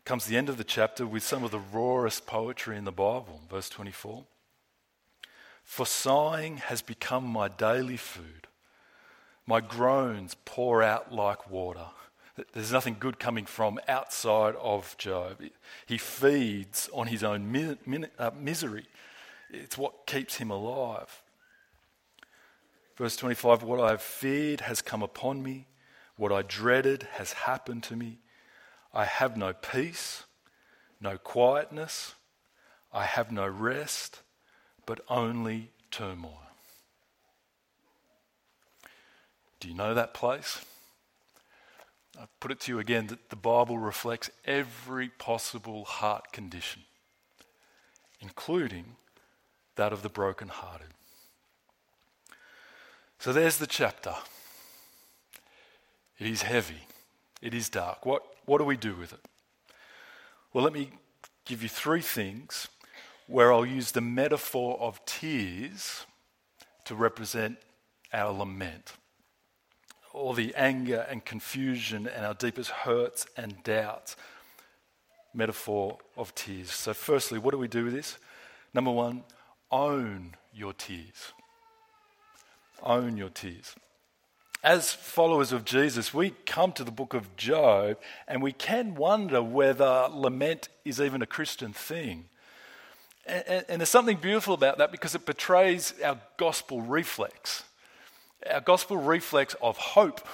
comes 0.05 0.25
the 0.25 0.37
end 0.37 0.49
of 0.49 0.57
the 0.57 0.63
chapter 0.63 1.05
with 1.05 1.21
some 1.21 1.43
of 1.43 1.51
the 1.51 1.59
rawest 1.59 2.25
poetry 2.25 2.77
in 2.77 2.83
the 2.83 2.91
Bible, 2.91 3.41
verse 3.47 3.69
24. 3.69 4.23
For 5.63 5.85
sighing 5.85 6.57
has 6.57 6.81
become 6.81 7.25
my 7.27 7.47
daily 7.47 7.97
food. 7.97 8.47
My 9.45 9.61
groans 9.61 10.35
pour 10.45 10.81
out 10.81 11.13
like 11.13 11.47
water. 11.47 11.89
There's 12.53 12.71
nothing 12.71 12.97
good 12.99 13.19
coming 13.19 13.45
from 13.45 13.79
outside 13.87 14.55
of 14.55 14.97
Job. 14.97 15.43
He 15.85 15.99
feeds 15.99 16.89
on 16.91 17.05
his 17.05 17.23
own 17.23 17.77
uh, 18.17 18.31
misery. 18.35 18.87
It's 19.63 19.77
what 19.77 20.05
keeps 20.05 20.37
him 20.37 20.51
alive. 20.51 21.21
Verse 22.97 23.15
25 23.15 23.63
What 23.63 23.79
I 23.79 23.91
have 23.91 24.01
feared 24.01 24.61
has 24.61 24.81
come 24.81 25.03
upon 25.03 25.43
me, 25.43 25.67
what 26.17 26.31
I 26.31 26.41
dreaded 26.41 27.07
has 27.13 27.33
happened 27.33 27.83
to 27.83 27.95
me. 27.95 28.19
I 28.93 29.05
have 29.05 29.35
no 29.35 29.53
peace, 29.53 30.23
no 31.01 31.17
quietness, 31.17 32.15
I 32.93 33.03
have 33.03 33.31
no 33.31 33.47
rest, 33.47 34.21
but 34.85 35.01
only 35.09 35.71
turmoil. 35.91 36.41
Do 39.59 39.67
you 39.67 39.73
know 39.73 39.93
that 39.93 40.13
place? 40.13 40.63
I 42.19 42.25
put 42.39 42.51
it 42.51 42.61
to 42.61 42.71
you 42.71 42.79
again 42.79 43.07
that 43.07 43.29
the 43.29 43.35
Bible 43.35 43.77
reflects 43.77 44.29
every 44.45 45.09
possible 45.09 45.83
heart 45.83 46.31
condition, 46.31 46.83
including 48.21 48.95
that 49.75 49.93
of 49.93 50.01
the 50.01 50.09
brokenhearted. 50.09 50.87
So 53.19 53.33
there's 53.33 53.57
the 53.57 53.67
chapter. 53.67 54.13
It 56.19 56.27
is 56.27 56.43
heavy. 56.43 56.87
It 57.41 57.53
is 57.53 57.69
dark. 57.69 58.05
What, 58.05 58.23
what 58.45 58.59
do 58.59 58.65
we 58.65 58.77
do 58.77 58.95
with 58.95 59.13
it? 59.13 59.19
Well, 60.53 60.63
let 60.63 60.73
me 60.73 60.91
give 61.45 61.61
you 61.61 61.69
three 61.69 62.01
things 62.01 62.67
where 63.27 63.51
I'll 63.51 63.65
use 63.65 63.91
the 63.91 64.01
metaphor 64.01 64.77
of 64.79 65.03
tears 65.05 66.05
to 66.85 66.95
represent 66.95 67.57
our 68.13 68.31
lament, 68.31 68.93
all 70.13 70.33
the 70.33 70.53
anger 70.55 71.05
and 71.09 71.25
confusion 71.25 72.07
and 72.07 72.25
our 72.25 72.33
deepest 72.33 72.69
hurts 72.69 73.25
and 73.35 73.61
doubts. 73.63 74.15
Metaphor 75.33 75.97
of 76.15 76.33
tears. 76.33 76.71
So, 76.71 76.93
firstly, 76.93 77.39
what 77.39 77.51
do 77.51 77.57
we 77.57 77.67
do 77.67 77.83
with 77.83 77.93
this? 77.93 78.17
Number 78.73 78.91
one, 78.91 79.23
own 79.71 80.35
your 80.53 80.73
tears. 80.73 81.33
Own 82.83 83.17
your 83.17 83.29
tears. 83.29 83.75
As 84.63 84.91
followers 84.91 85.51
of 85.51 85.63
Jesus, 85.63 86.13
we 86.13 86.31
come 86.45 86.71
to 86.73 86.83
the 86.83 86.91
book 86.91 87.13
of 87.13 87.35
Job 87.35 87.97
and 88.27 88.41
we 88.41 88.51
can 88.51 88.95
wonder 88.95 89.41
whether 89.43 90.07
lament 90.11 90.69
is 90.83 90.99
even 90.99 91.21
a 91.21 91.27
Christian 91.27 91.71
thing. 91.71 92.25
And, 93.27 93.79
there's 93.79 93.89
something 93.89 94.17
beautiful 94.17 94.53
about 94.53 94.77
that 94.77 94.91
because 94.91 95.15
it 95.15 95.25
betrays 95.25 95.93
our 96.03 96.19
gospel 96.37 96.81
reflex, 96.81 97.63
our 98.51 98.61
gospel 98.61 98.97
reflex 98.97 99.55
of 99.61 99.77
hope, 99.77 100.27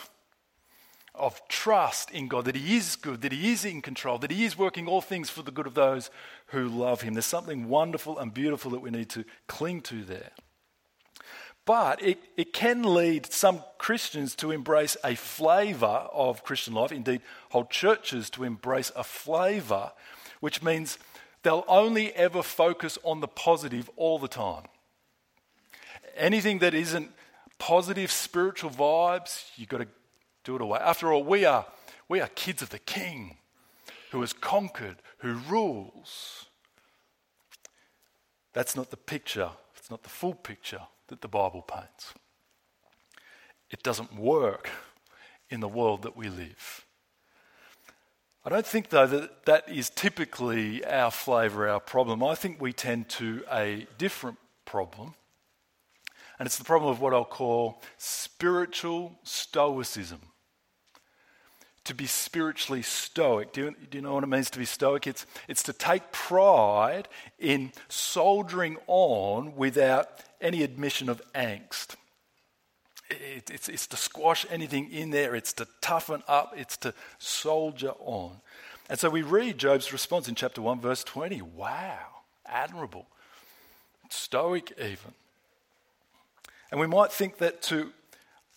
of 1.14 1.46
trust 1.48 2.12
in 2.12 2.28
God, 2.28 2.46
that 2.46 2.56
He 2.56 2.78
is 2.78 2.96
good, 2.96 3.22
that 3.22 3.32
He 3.32 3.52
is 3.52 3.66
in 3.66 3.82
control, 3.82 4.18
that 4.20 4.32
He 4.32 4.46
is 4.46 4.58
working 4.58 4.88
all 4.88 5.02
things 5.02 5.30
for 5.30 5.44
the 5.44 5.52
good 5.52 5.68
of 5.68 5.74
those 5.74 6.10
who 6.48 6.68
love 6.68 7.02
Him. 7.02 7.14
There's 7.14 7.26
something 7.26 7.68
wonderful 7.68 8.18
and 8.18 8.34
beautiful 8.34 8.72
that 8.72 8.80
we 8.80 8.92
need 8.92 9.10
to 9.10 9.26
cling 9.48 9.82
to 9.82 10.04
there. 10.04 10.32
But 11.66 12.02
it, 12.02 12.20
it 12.38 12.54
can 12.54 12.82
lead 12.82 13.32
some 13.32 13.64
Christians 13.78 14.36
to 14.36 14.52
embrace 14.52 14.98
a 15.04 15.16
flavour 15.16 16.08
of 16.12 16.44
Christian 16.44 16.74
life, 16.74 16.92
indeed, 16.92 17.22
whole 17.50 17.66
churches 17.66 18.30
to 18.32 18.44
embrace 18.44 18.92
a 18.96 19.04
flavour, 19.04 19.92
which 20.40 20.64
means 20.64 20.98
they'll 21.44 21.66
only 21.68 22.14
ever 22.14 22.42
focus 22.42 22.98
on 23.04 23.20
the 23.20 23.28
positive 23.28 23.90
all 23.96 24.18
the 24.18 24.28
time. 24.28 24.64
Anything 26.16 26.60
that 26.60 26.74
isn't 26.74 27.12
positive 27.60 28.12
spiritual 28.12 28.72
vibes, 28.72 29.46
you've 29.56 29.70
got 29.70 29.82
to 29.82 29.88
do 30.44 30.56
it 30.56 30.62
away. 30.62 30.80
After 30.82 31.12
all, 31.12 31.24
we 31.24 31.46
are, 31.46 31.66
we 32.10 32.20
are 32.20 32.28
kids 32.28 32.62
of 32.62 32.70
the 32.70 32.80
King 32.80 33.38
who 34.12 34.22
has 34.22 34.34
conquered, 34.34 34.98
who 35.20 35.34
rules. 35.34 36.46
That's 38.54 38.76
not 38.76 38.92
the 38.92 38.98
picture, 38.98 39.50
it's 39.78 39.90
not 39.90 40.04
the 40.04 40.10
full 40.10 40.34
picture 40.34 40.82
that 41.08 41.22
the 41.22 41.28
Bible 41.28 41.62
paints. 41.62 42.14
It 43.70 43.84
doesn't 43.84 44.16
work 44.18 44.70
in 45.50 45.62
the 45.62 45.68
world 45.68 46.02
that 46.02 46.18
we 46.18 46.30
live. 46.30 46.86
I 48.44 48.50
don't 48.50 48.66
think, 48.66 48.90
though, 48.90 49.08
that 49.08 49.46
that 49.46 49.70
is 49.70 49.90
typically 49.90 50.84
our 50.84 51.12
flavour, 51.12 51.70
our 51.70 51.80
problem. 51.80 52.24
I 52.24 52.36
think 52.36 52.60
we 52.60 52.74
tend 52.74 53.08
to 53.10 53.44
a 53.52 53.86
different 53.98 54.40
problem, 54.66 55.14
and 56.40 56.48
it's 56.48 56.58
the 56.58 56.64
problem 56.64 56.90
of 56.90 57.00
what 57.00 57.14
I'll 57.14 57.24
call 57.24 57.82
spiritual 57.98 59.20
stoicism 59.24 60.31
to 61.86 61.96
be 61.96 62.06
spiritually 62.06 62.82
stoic. 62.82 63.54
Do 63.54 63.62
you, 63.62 63.76
do 63.90 63.98
you, 63.98 64.02
know 64.02 64.14
what 64.14 64.24
it 64.24 64.28
means 64.28 64.50
to 64.52 64.60
be 64.60 64.66
stoic? 64.66 65.08
It's, 65.08 65.26
it's 65.48 65.64
to 65.64 65.74
take 65.74 66.12
pride 66.12 67.08
in 67.40 67.72
soldiering 67.90 68.78
on 68.88 69.56
without 69.56 70.10
any 70.40 70.64
admission 70.64 71.10
of 71.10 71.22
angst. 71.34 71.96
It, 73.10 73.50
it's, 73.52 73.68
it's 73.68 73.88
to 73.88 73.98
squash 73.98 74.46
anything 74.50 74.92
in 74.92 75.10
there, 75.10 75.36
it's 75.36 75.54
to 75.54 75.68
toughen 75.82 76.24
up, 76.28 76.54
it's 76.56 76.78
to 76.78 76.94
soldier 77.18 77.94
on. 78.00 78.38
And 78.90 79.00
so 79.00 79.10
we 79.10 79.22
read 79.22 79.58
Job's 79.58 79.92
response 79.92 80.28
in 80.28 80.36
chapter 80.36 80.62
1, 80.62 80.82
verse 80.82 81.04
20. 81.04 81.42
Wow, 81.42 81.98
admirable, 82.46 83.08
stoic 84.10 84.72
even. 84.78 85.14
And 86.70 86.80
we 86.80 86.88
might 86.88 87.12
think 87.12 87.38
that 87.40 87.62
to 87.64 87.92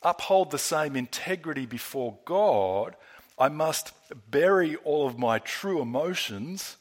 uphold 0.02 0.50
the 0.50 0.58
same 0.58 0.94
integrity 0.94 1.66
before 1.66 2.18
God, 2.24 2.94
I 3.38 3.48
must 3.48 3.92
bury 4.30 4.76
all 4.76 5.06
of 5.06 5.18
my 5.18 5.38
true 5.38 5.80
emotions 5.80 6.76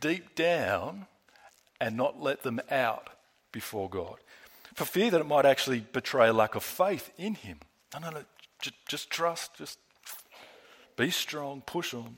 deep 0.00 0.34
down 0.34 1.06
and 1.80 1.96
not 1.96 2.20
let 2.20 2.42
them 2.42 2.60
out 2.70 3.10
before 3.52 3.90
God. 3.90 4.16
For 4.74 4.86
fear 4.86 5.10
that 5.10 5.20
it 5.20 5.26
might 5.26 5.44
actually 5.44 5.80
betray 5.80 6.28
a 6.28 6.32
lack 6.32 6.54
of 6.54 6.64
faith 6.64 7.10
in 7.18 7.34
Him. 7.34 7.58
No, 7.92 8.00
no, 8.00 8.10
no. 8.10 8.24
Just, 8.60 8.76
just 8.88 9.10
trust. 9.10 9.54
Just 9.56 9.78
be 10.96 11.10
strong. 11.10 11.62
Push 11.66 11.92
on. 11.92 12.16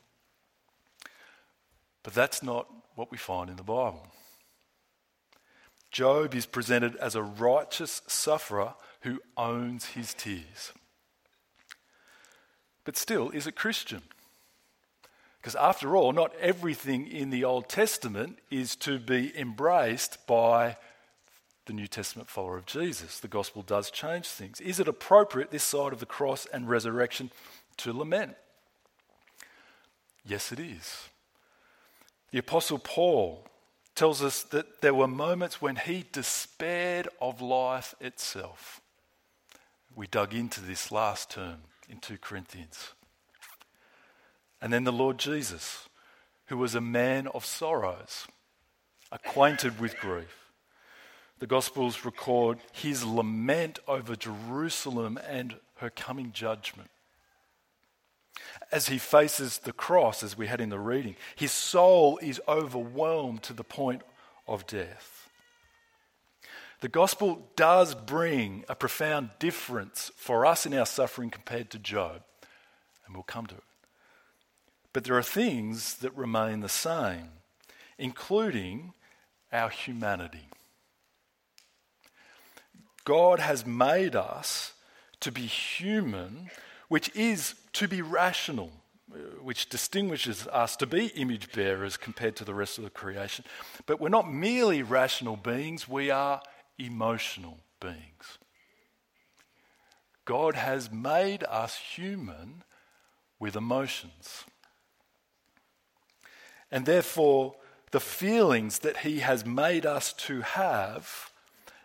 But 2.05 2.15
that's 2.15 2.43
not 2.43 2.69
what 2.95 3.11
we 3.11 3.19
find 3.19 3.51
in 3.51 3.57
the 3.57 3.63
Bible. 3.63 4.07
Job 5.91 6.35
is 6.35 6.47
presented 6.47 6.95
as 6.97 7.15
a 7.15 7.23
righteous 7.23 8.03
sufferer 8.07 8.75
who 9.01 9.21
owns 9.37 9.87
his 9.87 10.15
tears 10.15 10.73
but 12.85 12.97
still 12.97 13.31
is 13.31 13.47
a 13.47 13.53
Christian. 13.53 14.03
Because 15.41 15.57
after 15.57 15.95
all, 15.95 16.13
not 16.13 16.35
everything 16.41 17.07
in 17.07 17.31
the 17.31 17.45
Old 17.45 17.69
Testament 17.69 18.39
is 18.51 18.77
to 18.77 18.99
be 18.99 19.39
embraced 19.39 20.27
by 20.27 20.77
the 21.67 21.73
New 21.73 21.87
Testament 21.87 22.29
follower 22.29 22.57
of 22.57 22.67
Jesus. 22.67 23.21
The 23.21 23.29
gospel 23.29 23.63
does 23.63 23.91
change 23.91 24.27
things. 24.27 24.61
Is 24.61 24.81
it 24.81 24.89
appropriate 24.89 25.51
this 25.51 25.63
side 25.63 25.93
of 25.93 26.01
the 26.01 26.07
cross 26.07 26.47
and 26.47 26.69
resurrection 26.69 27.31
to 27.79 27.93
lament? 27.93 28.37
Yes, 30.25 30.53
it 30.53 30.61
is. 30.61 31.09
The 32.31 32.39
Apostle 32.39 32.79
Paul 32.79 33.47
tells 33.95 34.23
us 34.23 34.43
that 34.45 34.81
there 34.81 34.95
were 34.95 35.07
moments 35.07 35.61
when 35.61 35.77
he 35.77 36.05
despaired 36.11 37.09
of 37.21 37.41
life 37.41 37.95
itself. 38.01 38.81
We 39.95 40.07
dug 40.07 40.35
into 40.35 40.61
this 40.61 40.91
last 40.91 41.31
term 41.31 41.59
in 41.89 41.99
2 41.99 42.19
Corinthians. 42.19 42.93
And 44.61 44.73
then 44.73 44.85
the 44.85 44.93
Lord 44.93 45.19
Jesus, 45.19 45.89
who 46.47 46.57
was 46.57 46.75
a 46.75 46.81
man 46.81 47.27
of 47.29 47.45
sorrows, 47.45 48.27
acquainted 49.13 49.79
with 49.79 49.99
grief. 49.99 50.51
The 51.39 51.47
Gospels 51.47 52.05
record 52.05 52.59
his 52.73 53.05
lament 53.05 53.79
over 53.87 54.17
Jerusalem 54.17 55.19
and 55.29 55.57
her 55.77 55.91
coming 55.91 56.33
judgment. 56.33 56.91
As 58.73 58.89
he 58.89 58.99
faces 58.99 59.59
the 59.59 59.73
cross, 59.73 60.23
as 60.23 60.39
we 60.39 60.47
had 60.47 60.61
in 60.61 60.71
the 60.71 60.79
reading, 60.79 61.17
his 61.37 61.53
soul 61.53 62.19
is 62.23 62.41
overwhelmed 62.49 63.43
to 63.45 63.53
the 63.53 63.65
point 63.65 64.03
of 64.47 64.67
death. 64.67 65.14
The 66.85 66.91
gospel 66.91 67.49
does 67.57 67.95
bring 67.95 68.67
a 68.69 68.75
profound 68.75 69.31
difference 69.39 70.11
for 70.17 70.45
us 70.45 70.67
in 70.67 70.75
our 70.75 70.85
suffering 70.85 71.31
compared 71.31 71.71
to 71.71 71.79
Job, 71.79 72.21
and 73.07 73.15
we'll 73.17 73.23
come 73.23 73.47
to 73.47 73.55
it. 73.55 73.65
But 74.93 75.05
there 75.05 75.17
are 75.17 75.23
things 75.23 75.95
that 75.95 76.15
remain 76.15 76.61
the 76.61 76.69
same, 76.69 77.31
including 77.97 78.93
our 79.51 79.71
humanity. 79.71 80.47
God 83.07 83.39
has 83.39 83.65
made 83.65 84.15
us 84.15 84.75
to 85.21 85.33
be 85.33 85.47
human, 85.47 86.51
which 86.89 87.11
is 87.17 87.55
to 87.73 87.89
be 87.89 88.03
rational, 88.03 88.73
uh, 89.11 89.17
which 89.41 89.71
distinguishes 89.71 90.47
us 90.49 90.77
to 90.77 90.87
be 90.87 91.07
image 91.07 91.51
bearers 91.51 91.97
compared 91.97 92.37
to 92.37 92.45
the 92.45 92.53
rest 92.53 92.77
of 92.77 92.85
the 92.85 92.91
creation. 92.91 93.47
But 93.87 94.03
we're 94.03 94.11
not 94.11 94.31
merely 94.31 94.83
rational 94.83 95.37
beings, 95.37 95.89
we 95.89 96.11
are 96.11 96.43
emotional 96.79 97.61
beings. 97.81 98.39
God 100.25 100.55
has 100.55 100.91
made 100.91 101.45
us 101.45 101.77
human 101.77 102.65
with 103.39 103.57
emotions. 103.57 104.45
And 106.71 106.87
therefore, 106.87 107.55
the 107.91 108.01
feelings 108.01 108.81
that 108.81 108.99
He 108.99 109.21
has 109.21 109.45
made 109.45 109.87
us 109.87 110.13
to 110.15 110.41
have 110.41 111.31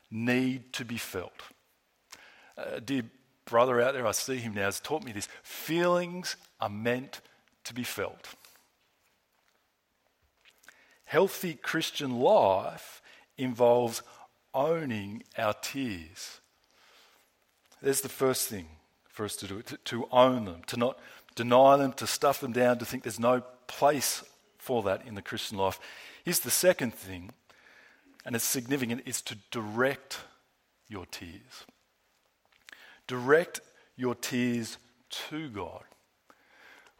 need 0.09 0.73
to 0.73 0.85
be 0.85 0.97
felt. 0.97 1.41
Uh, 2.57 2.79
dear 2.83 3.03
brother 3.45 3.81
out 3.81 3.93
there, 3.93 4.07
I 4.07 4.11
see 4.11 4.37
him 4.37 4.53
now, 4.53 4.65
has 4.65 4.79
taught 4.79 5.03
me 5.03 5.11
this. 5.11 5.27
Feelings 5.43 6.35
are 6.61 6.69
meant 6.69 7.21
to 7.65 7.73
be 7.73 7.83
felt. 7.83 8.35
Healthy 11.05 11.55
Christian 11.55 12.19
life 12.19 13.01
involves 13.37 14.03
owning 14.53 15.23
our 15.37 15.53
tears. 15.53 16.39
There's 17.81 18.01
the 18.01 18.09
first 18.09 18.47
thing 18.47 18.67
for 19.07 19.25
us 19.25 19.35
to 19.37 19.47
do 19.47 19.61
to, 19.61 19.77
to 19.77 20.07
own 20.11 20.45
them, 20.45 20.61
to 20.67 20.77
not 20.77 20.99
deny 21.35 21.77
them, 21.77 21.93
to 21.93 22.07
stuff 22.07 22.39
them 22.39 22.51
down, 22.51 22.79
to 22.79 22.85
think 22.85 23.03
there's 23.03 23.19
no 23.19 23.43
place 23.67 24.23
for 24.57 24.83
that 24.83 25.05
in 25.05 25.15
the 25.15 25.21
Christian 25.21 25.57
life. 25.57 25.79
Here's 26.23 26.39
the 26.39 26.51
second 26.51 26.93
thing, 26.93 27.31
and 28.25 28.35
it's 28.35 28.45
significant, 28.45 29.03
is 29.05 29.21
to 29.23 29.37
direct 29.51 30.19
your 30.87 31.05
tears. 31.05 31.65
Direct 33.07 33.61
your 33.95 34.15
tears 34.15 34.77
to 35.09 35.49
God. 35.49 35.83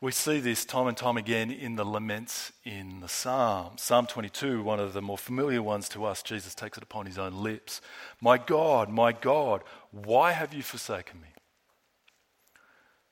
We 0.02 0.14
see 0.14 0.40
this 0.40 0.64
time 0.64 0.88
and 0.88 0.96
time 0.96 1.18
again 1.18 1.52
in 1.52 1.76
the 1.76 1.84
laments 1.84 2.54
in 2.64 3.02
the 3.02 3.10
Psalms. 3.10 3.82
Psalm 3.82 4.08
22, 4.08 4.64
one 4.64 4.80
of 4.80 4.94
the 4.94 5.02
more 5.02 5.18
familiar 5.18 5.62
ones 5.62 5.90
to 5.90 6.06
us, 6.06 6.24
Jesus 6.24 6.56
takes 6.56 6.78
it 6.78 6.84
upon 6.84 7.06
his 7.06 7.18
own 7.18 7.44
lips. 7.44 7.82
My 8.22 8.38
God, 8.38 8.88
my 8.88 9.12
God, 9.12 9.62
why 9.92 10.32
have 10.32 10.54
you 10.54 10.64
forsaken 10.64 11.20
me? 11.20 11.28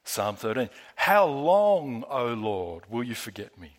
Psalm 0.06 0.38
13, 0.38 0.70
how 0.96 1.26
long, 1.26 2.06
O 2.10 2.28
Lord, 2.28 2.84
will 2.90 3.04
you 3.04 3.16
forget 3.16 3.60
me? 3.60 3.74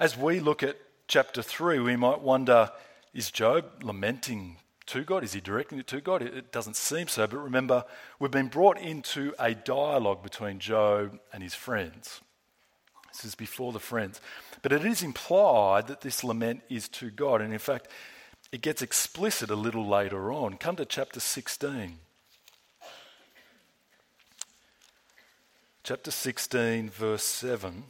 As 0.00 0.18
we 0.18 0.40
look 0.40 0.64
at 0.64 0.76
chapter 1.06 1.40
3, 1.40 1.78
we 1.78 1.94
might 1.94 2.20
wonder 2.20 2.72
is 3.14 3.30
Job 3.30 3.84
lamenting 3.84 4.56
to 4.86 5.02
God? 5.04 5.24
Is 5.24 5.32
he 5.32 5.40
directing 5.40 5.78
it 5.78 5.86
to 5.88 6.00
God? 6.00 6.22
It 6.22 6.52
doesn't 6.52 6.76
seem 6.76 7.08
so. 7.08 7.26
But 7.26 7.38
remember, 7.38 7.84
we've 8.18 8.30
been 8.30 8.48
brought 8.48 8.78
into 8.78 9.34
a 9.38 9.54
dialogue 9.54 10.22
between 10.22 10.58
Job 10.58 11.18
and 11.32 11.42
his 11.42 11.54
friends. 11.54 12.20
This 13.12 13.24
is 13.24 13.34
before 13.34 13.72
the 13.72 13.80
friends. 13.80 14.20
But 14.62 14.72
it 14.72 14.84
is 14.84 15.02
implied 15.02 15.86
that 15.88 16.02
this 16.02 16.22
lament 16.22 16.62
is 16.68 16.88
to 16.90 17.10
God. 17.10 17.40
And 17.40 17.52
in 17.52 17.58
fact, 17.58 17.88
it 18.52 18.60
gets 18.60 18.82
explicit 18.82 19.50
a 19.50 19.56
little 19.56 19.86
later 19.86 20.32
on. 20.32 20.56
Come 20.56 20.76
to 20.76 20.84
chapter 20.84 21.20
16. 21.20 21.98
Chapter 25.82 26.10
16, 26.10 26.90
verse 26.90 27.24
7. 27.24 27.84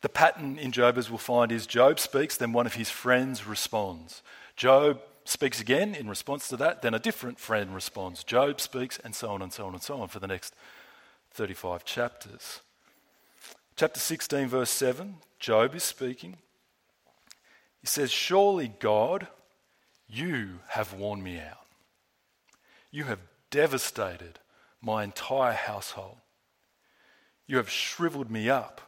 The 0.00 0.08
pattern 0.08 0.58
in 0.58 0.72
Job, 0.72 0.98
as 0.98 1.08
we'll 1.08 1.18
find, 1.18 1.50
is 1.52 1.66
Job 1.66 1.98
speaks, 1.98 2.36
then 2.36 2.52
one 2.52 2.66
of 2.66 2.74
his 2.74 2.90
friends 2.90 3.46
responds. 3.46 4.22
Job 4.56 5.00
speaks 5.24 5.60
again 5.60 5.94
in 5.94 6.08
response 6.08 6.48
to 6.48 6.56
that, 6.58 6.82
then 6.82 6.94
a 6.94 6.98
different 6.98 7.38
friend 7.38 7.74
responds. 7.74 8.24
Job 8.24 8.60
speaks, 8.60 8.98
and 9.02 9.14
so 9.14 9.30
on 9.30 9.42
and 9.42 9.52
so 9.52 9.66
on 9.66 9.72
and 9.72 9.82
so 9.82 10.00
on 10.00 10.08
for 10.08 10.20
the 10.20 10.26
next 10.26 10.54
35 11.32 11.84
chapters. 11.84 12.60
Chapter 13.76 13.98
16, 13.98 14.48
verse 14.48 14.70
7, 14.70 15.16
Job 15.40 15.74
is 15.74 15.82
speaking. 15.82 16.36
He 17.80 17.86
says, 17.86 18.10
Surely, 18.12 18.72
God, 18.78 19.26
you 20.08 20.60
have 20.68 20.94
worn 20.94 21.22
me 21.22 21.38
out. 21.38 21.66
You 22.90 23.04
have 23.04 23.18
devastated 23.50 24.38
my 24.80 25.02
entire 25.02 25.54
household. 25.54 26.18
You 27.46 27.56
have 27.56 27.68
shriveled 27.68 28.30
me 28.30 28.48
up, 28.48 28.80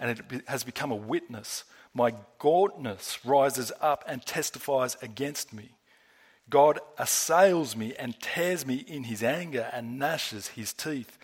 and 0.00 0.10
it 0.10 0.48
has 0.48 0.64
become 0.64 0.90
a 0.90 0.96
witness. 0.96 1.64
My 1.94 2.14
gauntness 2.38 3.18
rises 3.24 3.70
up 3.80 4.04
and 4.06 4.24
testifies 4.24 4.96
against 5.02 5.52
me. 5.52 5.70
God 6.48 6.80
assails 6.98 7.76
me 7.76 7.94
and 7.98 8.18
tears 8.20 8.66
me 8.66 8.76
in 8.76 9.04
his 9.04 9.22
anger 9.22 9.68
and 9.72 9.98
gnashes 9.98 10.48
his 10.48 10.72
teeth 10.72 11.18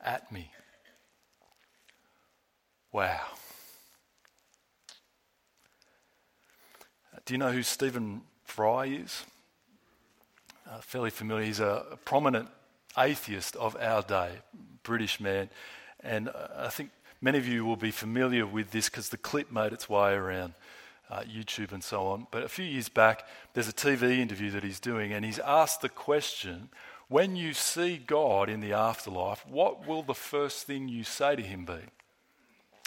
at 0.00 0.30
me. 0.32 0.50
Wow. 2.92 3.20
Do 7.24 7.34
you 7.34 7.38
know 7.38 7.52
who 7.52 7.62
Stephen 7.62 8.22
Fry 8.44 8.86
is? 8.86 9.24
Uh, 10.68 10.78
fairly 10.80 11.10
familiar. 11.10 11.44
He's 11.44 11.60
a, 11.60 11.98
prominent 12.04 12.48
atheist 12.98 13.56
of 13.56 13.76
our 13.76 14.02
day, 14.02 14.30
British 14.82 15.20
man. 15.20 15.48
And 16.00 16.28
uh, 16.28 16.48
I 16.56 16.68
think 16.68 16.90
many 17.22 17.38
of 17.38 17.48
you 17.48 17.64
will 17.64 17.76
be 17.76 17.90
familiar 17.90 18.44
with 18.44 18.72
this 18.72 18.90
because 18.90 19.08
the 19.08 19.16
clip 19.16 19.50
made 19.50 19.72
its 19.72 19.88
way 19.88 20.12
around 20.12 20.52
uh, 21.08 21.20
YouTube 21.20 21.72
and 21.72 21.82
so 21.82 22.06
on. 22.06 22.26
But 22.30 22.42
a 22.42 22.48
few 22.48 22.64
years 22.64 22.88
back, 22.88 23.26
there's 23.54 23.68
a 23.68 23.72
TV 23.72 24.18
interview 24.18 24.50
that 24.50 24.64
he's 24.64 24.80
doing, 24.80 25.12
and 25.12 25.24
he's 25.24 25.38
asked 25.38 25.80
the 25.80 25.88
question 25.88 26.68
when 27.08 27.36
you 27.36 27.52
see 27.52 27.98
God 27.98 28.48
in 28.48 28.60
the 28.60 28.72
afterlife, 28.72 29.46
what 29.46 29.86
will 29.86 30.02
the 30.02 30.14
first 30.14 30.66
thing 30.66 30.88
you 30.88 31.04
say 31.04 31.36
to 31.36 31.42
him 31.42 31.66
be? 31.66 31.78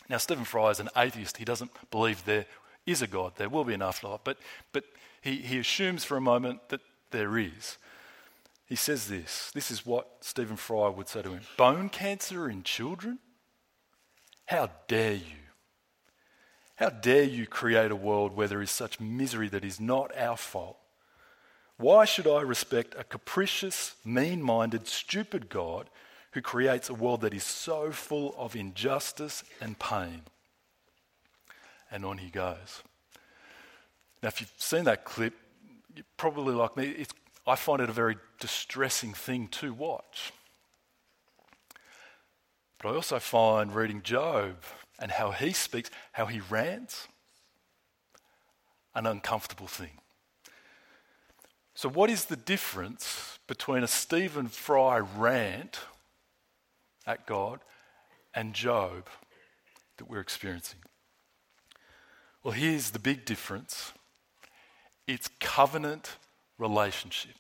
Now, 0.09 0.17
Stephen 0.17 0.45
Fry 0.45 0.71
is 0.71 0.79
an 0.79 0.89
atheist. 0.97 1.37
He 1.37 1.45
doesn't 1.45 1.71
believe 1.91 2.25
there 2.25 2.47
is 2.85 3.03
a 3.03 3.07
God, 3.07 3.33
there 3.37 3.49
will 3.49 3.63
be 3.63 3.75
an 3.75 3.83
afterlife, 3.83 4.21
but, 4.23 4.37
but 4.71 4.83
he, 5.21 5.37
he 5.37 5.59
assumes 5.59 6.03
for 6.03 6.17
a 6.17 6.21
moment 6.21 6.69
that 6.69 6.81
there 7.11 7.37
is. 7.37 7.77
He 8.65 8.75
says 8.75 9.07
this 9.07 9.51
this 9.53 9.69
is 9.69 9.85
what 9.85 10.07
Stephen 10.21 10.57
Fry 10.57 10.89
would 10.89 11.07
say 11.07 11.21
to 11.21 11.29
him 11.33 11.41
Bone 11.57 11.89
cancer 11.89 12.49
in 12.49 12.63
children? 12.63 13.19
How 14.45 14.69
dare 14.87 15.13
you? 15.13 15.45
How 16.75 16.89
dare 16.89 17.23
you 17.23 17.47
create 17.47 17.91
a 17.91 17.95
world 17.95 18.35
where 18.35 18.47
there 18.47 18.61
is 18.61 18.71
such 18.71 18.99
misery 18.99 19.49
that 19.49 19.63
is 19.63 19.79
not 19.79 20.15
our 20.17 20.37
fault? 20.37 20.77
Why 21.77 22.05
should 22.05 22.27
I 22.27 22.41
respect 22.41 22.95
a 22.97 23.03
capricious, 23.03 23.95
mean 24.05 24.41
minded, 24.41 24.87
stupid 24.87 25.49
God 25.49 25.89
who 26.31 26.41
creates 26.41 26.89
a 26.89 26.93
world 26.93 27.21
that 27.21 27.33
is 27.33 27.43
so 27.43 27.91
full 27.91 28.35
of 28.37 28.55
injustice 28.55 29.43
and 29.61 29.77
pain? 29.79 30.21
And 31.91 32.05
on 32.05 32.17
he 32.17 32.29
goes. 32.29 32.83
Now, 34.21 34.29
if 34.29 34.41
you've 34.41 34.51
seen 34.57 34.85
that 34.85 35.05
clip, 35.05 35.33
you're 35.95 36.05
probably 36.17 36.53
like 36.53 36.75
me, 36.75 37.05
I 37.47 37.55
find 37.55 37.81
it 37.81 37.89
a 37.89 37.93
very 37.93 38.17
distressing 38.39 39.13
thing 39.13 39.47
to 39.49 39.73
watch. 39.73 40.33
But 42.81 42.89
I 42.89 42.95
also 42.95 43.19
find 43.19 43.73
reading 43.73 44.01
Job 44.01 44.63
and 44.99 45.11
how 45.11 45.31
he 45.31 45.53
speaks, 45.53 45.89
how 46.13 46.25
he 46.25 46.39
rants, 46.39 47.07
an 48.93 49.05
uncomfortable 49.05 49.67
thing. 49.67 49.99
So, 51.73 51.89
what 51.89 52.09
is 52.09 52.25
the 52.25 52.37
difference 52.37 53.39
between 53.47 53.83
a 53.83 53.87
Stephen 53.87 54.47
Fry 54.47 54.99
rant 54.99 55.81
at 57.05 57.25
God 57.27 57.59
and 58.33 58.53
Job 58.53 59.07
that 59.97 60.09
we're 60.09 60.21
experiencing? 60.21 60.79
Well, 62.43 62.53
here's 62.53 62.91
the 62.91 62.99
big 62.99 63.25
difference 63.25 63.91
it's 65.07 65.29
covenant 65.39 66.15
relationship. 66.57 67.35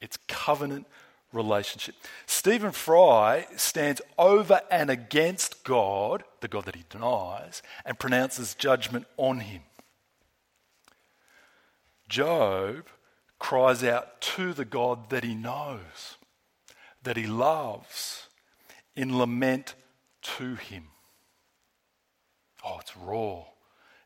It's 0.00 0.16
covenant 0.28 0.86
relationship. 1.32 1.94
Stephen 2.26 2.72
Fry 2.72 3.46
stands 3.56 4.00
over 4.18 4.60
and 4.70 4.90
against 4.90 5.64
God, 5.64 6.24
the 6.40 6.48
God 6.48 6.64
that 6.64 6.76
he 6.76 6.84
denies, 6.88 7.62
and 7.84 7.98
pronounces 7.98 8.54
judgment 8.54 9.06
on 9.16 9.40
him. 9.40 9.62
Job 12.08 12.86
cries 13.38 13.84
out 13.84 14.20
to 14.20 14.52
the 14.52 14.64
God 14.64 15.10
that 15.10 15.24
he 15.24 15.34
knows, 15.34 16.16
that 17.02 17.16
he 17.16 17.26
loves, 17.26 18.28
in 18.96 19.16
lament 19.16 19.74
to 20.22 20.54
him. 20.56 20.88
Oh, 22.64 22.78
it's 22.80 22.96
raw, 22.96 23.44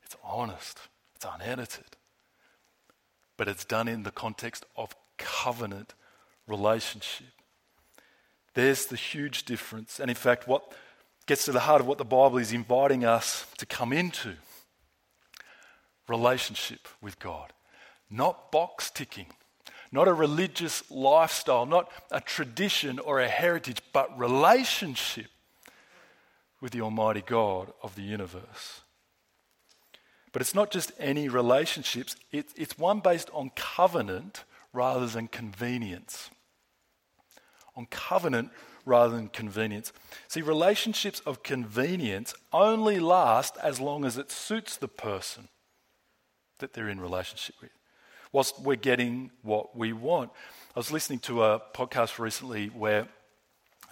it's 0.05 0.17
honest, 0.23 0.79
it's 1.15 1.25
unedited. 1.25 1.97
But 3.37 3.49
it's 3.49 3.65
done 3.65 3.89
in 3.89 4.03
the 4.03 4.11
context 4.11 4.67
of 4.77 4.95
covenant 5.17 5.95
relationship. 6.57 7.35
There's 8.55 8.87
the 8.87 8.97
huge 8.97 9.45
difference. 9.45 9.99
And 9.99 10.11
in 10.11 10.17
fact, 10.17 10.47
what 10.47 10.63
gets 11.27 11.45
to 11.47 11.53
the 11.53 11.61
heart 11.61 11.81
of 11.81 11.87
what 11.87 11.99
the 11.99 12.05
Bible 12.05 12.39
is 12.39 12.53
inviting 12.53 13.05
us 13.05 13.47
to 13.59 13.67
come 13.67 13.93
into 13.93 14.35
relationship 16.09 16.89
with 17.01 17.19
God. 17.19 17.53
Not 18.11 18.53
box 18.53 18.91
ticking, 18.91 19.27
not 19.91 20.09
a 20.09 20.13
religious 20.13 20.83
lifestyle, 20.91 21.65
not 21.65 21.91
a 22.11 22.21
tradition 22.21 22.99
or 22.99 23.21
a 23.21 23.29
heritage, 23.29 23.81
but 23.93 24.19
relationship 24.19 25.31
with 26.61 26.73
the 26.73 26.83
Almighty 26.83 27.23
God 27.23 27.73
of 27.83 27.95
the 27.95 28.03
universe. 28.03 28.83
But 30.33 30.43
it's 30.43 30.55
not 30.55 30.71
just 30.71 30.93
any 30.99 31.29
relationships, 31.29 32.17
it's 32.31 32.79
one 32.79 33.01
based 33.01 33.31
on 33.33 33.51
covenant 33.55 34.45
rather 34.73 35.07
than 35.07 35.29
convenience. 35.29 36.31
On 37.77 37.87
covenant 37.87 38.51
rather 38.85 39.15
than 39.15 39.29
convenience. 39.29 39.93
See, 40.29 40.43
relationships 40.43 41.21
of 41.21 41.43
convenience 41.43 42.35
only 42.53 42.99
last 42.99 43.57
as 43.63 43.81
long 43.81 44.05
as 44.05 44.19
it 44.19 44.31
suits 44.31 44.77
the 44.77 44.89
person 44.89 45.49
that 46.59 46.73
they're 46.73 46.89
in 46.89 47.01
relationship 47.01 47.57
with, 47.61 47.71
whilst 48.33 48.61
we're 48.61 48.77
getting 48.77 49.31
what 49.43 49.77
we 49.77 49.93
want. 49.93 50.31
I 50.75 50.79
was 50.79 50.91
listening 50.91 51.21
to 51.21 51.45
a 51.45 51.61
podcast 51.75 52.19
recently 52.19 52.69
where 52.69 53.09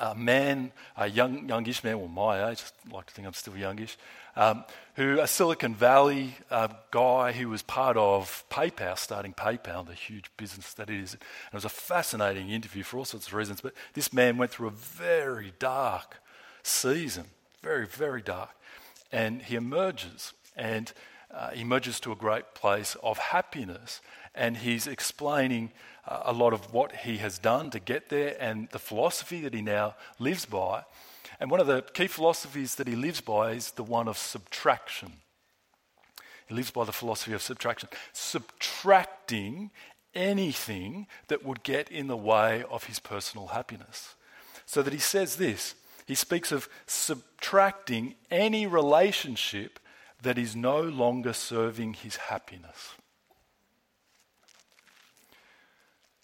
a 0.01 0.15
man, 0.15 0.73
a 0.97 1.07
young, 1.07 1.49
youngish 1.49 1.85
man, 1.85 1.99
well, 1.99 2.09
my 2.09 2.51
age, 2.51 2.65
I 2.91 2.95
like 2.95 3.07
to 3.07 3.15
think 3.15 3.27
I'm 3.27 3.35
still 3.35 3.57
youngish, 3.57 3.99
um, 4.35 4.65
who 4.95 5.21
a 5.21 5.27
Silicon 5.27 5.75
Valley 5.75 6.35
uh, 6.51 6.69
guy 6.91 7.33
who 7.33 7.49
was 7.51 7.63
part 7.63 7.97
of 7.97 8.45
PayPal, 8.51 8.99
starting 8.99 9.35
PayPal, 9.35 9.87
the 9.87 9.95
huge 9.95 10.31
business 10.37 10.73
that 10.75 10.89
it 10.89 10.97
is. 10.97 11.13
And 11.13 11.23
it 11.53 11.55
was 11.55 11.65
a 11.67 11.69
fascinating 11.69 12.49
interview 12.49 12.83
for 12.83 12.99
all 12.99 13.05
sorts 13.05 13.27
of 13.27 13.35
reasons. 13.35 13.61
But 13.61 13.75
this 13.93 14.13
man 14.13 14.39
went 14.39 14.51
through 14.51 14.69
a 14.69 14.73
very 14.73 15.53
dark 15.59 16.17
season, 16.63 17.27
very, 17.63 17.87
very 17.87 18.23
dark. 18.23 18.51
And 19.13 19.43
he 19.43 19.55
emerges, 19.55 20.33
and 20.57 20.93
uh, 21.33 21.51
emerges 21.55 22.01
to 22.01 22.13
a 22.13 22.17
great 22.17 22.55
place 22.55 22.97
of 23.03 23.19
happiness. 23.19 24.01
And 24.35 24.57
he's 24.57 24.87
explaining 24.87 25.73
a 26.11 26.33
lot 26.33 26.53
of 26.53 26.73
what 26.73 26.97
he 26.97 27.19
has 27.19 27.39
done 27.39 27.71
to 27.71 27.79
get 27.79 28.09
there 28.09 28.37
and 28.41 28.69
the 28.71 28.79
philosophy 28.79 29.41
that 29.43 29.55
he 29.55 29.63
now 29.63 29.95
lives 30.19 30.45
by. 30.45 30.85
And 31.39 31.51
one 31.51 31.61
of 31.61 31.67
the 31.67 31.83
key 31.83 32.09
philosophies 32.09 32.75
that 32.75 32.89
he 32.89 32.97
lives 32.97 33.21
by 33.21 33.53
is 33.53 33.71
the 33.71 33.85
one 33.85 34.09
of 34.09 34.19
subtraction. 34.19 35.13
He 36.49 36.55
lives 36.55 36.73
by 36.73 36.85
the 36.85 36.93
philosophy 36.93 37.33
of 37.33 37.43
subtraction, 37.43 37.89
subtracting 38.13 39.71
anything 40.15 41.07
that 41.29 41.45
would 41.45 41.63
get 41.63 41.91
in 41.91 42.09
the 42.09 42.17
way 42.17 42.65
of 42.69 42.85
his 42.85 42.99
personal 42.99 43.49
happiness. 43.49 44.17
So 44.67 44.83
that 44.83 44.93
he 44.93 44.99
says 44.99 45.37
this 45.37 45.75
he 46.07 46.17
speaks 46.17 46.51
of 46.51 46.69
subtracting 46.87 48.17
any 48.33 48.67
relationship 48.67 49.79
that 50.23 50.39
is 50.39 50.57
no 50.57 50.81
longer 50.81 51.33
serving 51.33 51.95
his 51.95 52.17
happiness. 52.17 52.95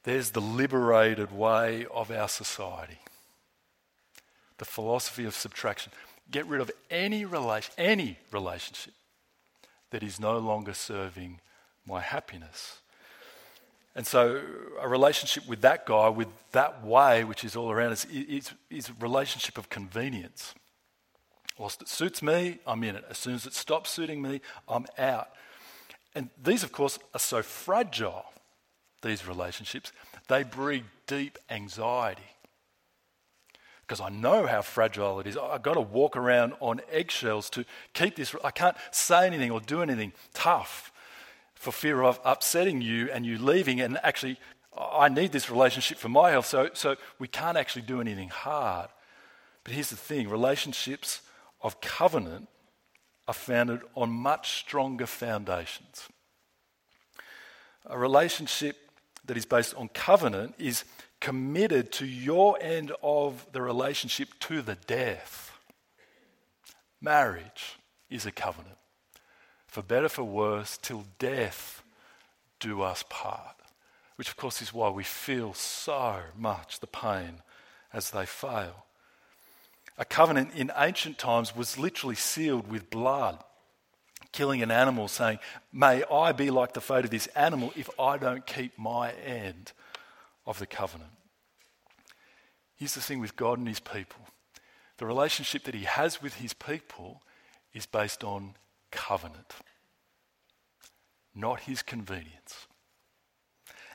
There's 0.07 0.31
the 0.31 0.41
liberated 0.41 1.33
way 1.33 1.85
of 1.93 2.13
our 2.13 2.29
society. 2.29 3.01
The 4.59 4.65
philosophy 4.65 5.25
of 5.25 5.35
subtraction. 5.35 5.91
Get 6.31 6.47
rid 6.47 6.61
of 6.61 6.71
any 6.93 7.25
relation, 7.25 7.75
any 7.77 8.17
relationship 8.31 8.95
that 9.91 10.05
is 10.05 10.21
no 10.21 10.39
longer 10.39 10.75
serving 10.75 11.41
my 11.85 12.01
happiness. 12.01 12.79
And 13.97 14.07
so, 14.07 14.43
a 14.81 14.89
relationship 14.89 15.49
with 15.49 15.61
that 15.63 15.87
guy, 15.87 16.09
with 16.09 16.29
that 16.53 16.85
way, 16.85 17.25
which 17.25 17.43
is 17.43 17.57
all 17.57 17.73
around 17.73 17.91
us, 17.91 18.05
is, 18.05 18.53
is 18.71 18.91
a 18.91 18.93
relationship 19.01 19.59
of 19.59 19.69
convenience. 19.71 20.55
Whilst 21.59 21.83
it 21.83 21.89
suits 21.89 22.23
me, 22.23 22.61
I'm 22.65 22.85
in 22.85 22.95
it. 22.95 23.05
As 23.11 23.19
soon 23.19 23.35
as 23.35 23.45
it 23.45 23.55
stops 23.55 23.91
suiting 23.91 24.23
me, 24.23 24.41
I'm 24.69 24.87
out. 24.99 25.31
And 26.15 26.31
these, 26.41 26.63
of 26.63 26.71
course, 26.71 26.97
are 27.13 27.19
so 27.19 27.43
fragile 27.43 28.27
these 29.07 29.27
relationships, 29.27 29.93
they 30.29 30.43
breed 30.43 30.85
deep 31.07 31.39
anxiety. 31.51 32.23
Because 33.87 34.01
I 34.01 34.09
know 34.09 34.47
how 34.47 34.63
fragile 34.63 35.21
it 35.21 35.29
is. 35.29 35.37
I've 35.37 35.63
got 35.63 35.75
to 35.75 35.81
walk 35.81 36.17
around 36.17 36.55
on 36.59 36.81
eggshells 36.91 37.49
to 37.51 37.65
keep 37.95 38.17
this. 38.17 38.35
I 38.43 38.51
can't 38.51 38.77
say 38.91 39.27
anything 39.27 39.53
or 39.53 39.61
do 39.61 39.81
anything 39.81 40.13
tough 40.35 40.93
for 41.55 41.71
fear 41.71 42.03
of 42.03 42.21
upsetting 42.25 42.81
you 42.81 43.11
and 43.13 43.25
you 43.25 43.39
leaving. 43.39 43.81
And 43.81 43.99
actually, 44.03 44.39
I 44.77 45.09
need 45.09 45.33
this 45.33 45.51
relationship 45.51 45.99
for 45.99 46.09
my 46.09 46.33
health, 46.33 46.47
so, 46.47 46.71
so 46.75 46.97
we 47.19 47.29
can't 47.29 47.57
actually 47.57 47.83
do 47.83 48.01
anything 48.01 48.29
hard. 48.29 48.89
But 49.65 49.75
here's 49.75 49.91
the 49.91 49.97
thing 49.97 50.29
relationships 50.29 51.23
of 51.63 51.81
covenant 51.81 52.49
are 53.29 53.35
founded 53.35 53.81
on 53.95 54.11
much 54.11 54.59
stronger 54.59 55.07
foundations. 55.07 56.09
A 57.87 57.99
relationship 57.99 58.77
that 59.27 59.37
is 59.37 59.47
based 59.47 59.75
on 59.75 59.89
covenant 59.89 60.55
is 60.59 60.85
committed 61.21 61.93
to 61.93 62.07
your 62.07 62.59
end 62.61 62.93
of 63.03 63.47
the 63.53 63.63
relationship 63.63 64.29
to 64.41 64.63
the 64.63 64.77
death. 64.87 65.53
Marriage 67.01 67.77
is 68.11 68.27
a 68.27 68.33
covenant. 68.33 68.77
For 69.67 69.83
better, 69.83 70.09
for 70.09 70.25
worse, 70.25 70.79
till 70.79 71.05
death 71.19 71.83
do 72.61 72.83
us 72.83 73.05
part. 73.09 73.57
Which, 74.17 74.29
of 74.29 74.37
course, 74.37 74.63
is 74.63 74.73
why 74.73 74.89
we 74.89 75.05
feel 75.05 75.53
so 75.53 76.21
much 76.37 76.81
the 76.81 76.87
pain 76.87 77.43
as 77.93 78.11
they 78.11 78.25
fail. 78.25 78.87
A 79.99 80.05
covenant 80.05 80.55
in 80.55 80.73
ancient 80.77 81.19
times 81.19 81.55
was 81.55 81.79
literally 81.79 82.15
sealed 82.15 82.69
with 82.69 82.91
blood, 82.91 83.43
killing 84.37 84.63
an 84.63 84.71
animal, 84.71 85.09
saying, 85.09 85.39
May 85.73 86.05
I 86.13 86.33
be 86.33 86.51
like 86.51 86.75
the 86.75 86.81
fate 86.83 87.07
of 87.07 87.11
this 87.11 87.27
animal 87.29 87.73
if 87.75 87.89
I 87.99 88.19
don't 88.19 88.47
keep 88.47 88.79
my 88.79 89.13
end 89.13 89.73
of 90.45 90.59
the 90.59 90.67
covenant. 90.67 91.11
Here's 92.77 92.95
the 92.95 93.01
thing 93.01 93.21
with 93.21 93.35
God 93.35 93.59
and 93.59 93.67
his 93.67 93.81
people 93.81 94.21
the 94.99 95.07
relationship 95.07 95.65
that 95.65 95.75
he 95.75 95.85
has 95.85 96.23
with 96.23 96.35
his 96.35 96.53
people 96.53 97.23
is 97.73 97.87
based 97.87 98.25
on 98.25 98.55
covenant, 98.91 99.55
not 101.35 101.61
his 101.61 101.83
convenience. 101.83 102.67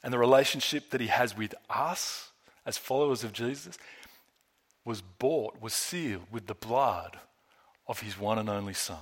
And 0.03 0.11
the 0.11 0.19
relationship 0.19 0.89
that 0.89 1.01
he 1.01 1.07
has 1.07 1.37
with 1.37 1.53
us 1.69 2.31
as 2.65 2.77
followers 2.77 3.23
of 3.23 3.31
Jesus 3.33 3.77
was 4.85 5.01
bought, 5.01 5.61
was 5.61 5.73
sealed 5.73 6.25
with 6.31 6.47
the 6.47 6.55
blood 6.55 7.19
of 7.87 7.99
his 7.99 8.17
one 8.17 8.39
and 8.39 8.49
only 8.49 8.73
Son. 8.73 8.97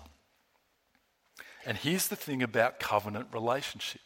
And 1.69 1.77
here's 1.77 2.08
the 2.08 2.15
thing 2.15 2.41
about 2.41 2.79
covenant 2.79 3.27
relationship 3.32 4.01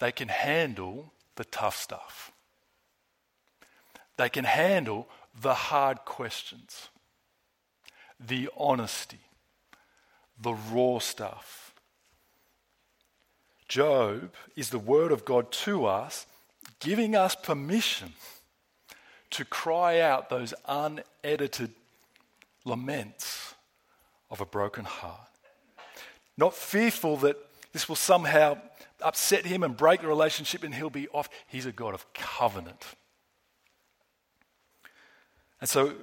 they 0.00 0.10
can 0.10 0.26
handle 0.26 1.12
the 1.36 1.44
tough 1.44 1.76
stuff, 1.76 2.32
they 4.16 4.28
can 4.28 4.44
handle 4.44 5.08
the 5.40 5.54
hard 5.54 5.98
questions, 5.98 6.88
the 8.18 8.50
honesty, 8.56 9.20
the 10.40 10.54
raw 10.54 10.98
stuff. 10.98 11.72
Job 13.68 14.32
is 14.56 14.70
the 14.70 14.80
word 14.80 15.12
of 15.12 15.24
God 15.24 15.52
to 15.52 15.86
us, 15.86 16.26
giving 16.80 17.14
us 17.14 17.36
permission 17.36 18.14
to 19.30 19.44
cry 19.44 20.00
out 20.00 20.30
those 20.30 20.52
unedited 20.66 21.70
laments 22.64 23.54
of 24.32 24.40
a 24.40 24.44
broken 24.44 24.84
heart. 24.84 25.31
Not 26.42 26.54
fearful 26.54 27.18
that 27.18 27.36
this 27.72 27.88
will 27.88 27.94
somehow 27.94 28.58
upset 29.00 29.46
him 29.46 29.62
and 29.62 29.76
break 29.76 30.00
the 30.00 30.08
relationship 30.08 30.64
and 30.64 30.74
he'll 30.74 30.90
be 30.90 31.06
off. 31.10 31.28
He's 31.46 31.66
a 31.66 31.70
God 31.70 31.94
of 31.94 32.12
covenant. 32.14 32.84
And 35.60 35.70
so 35.70 35.94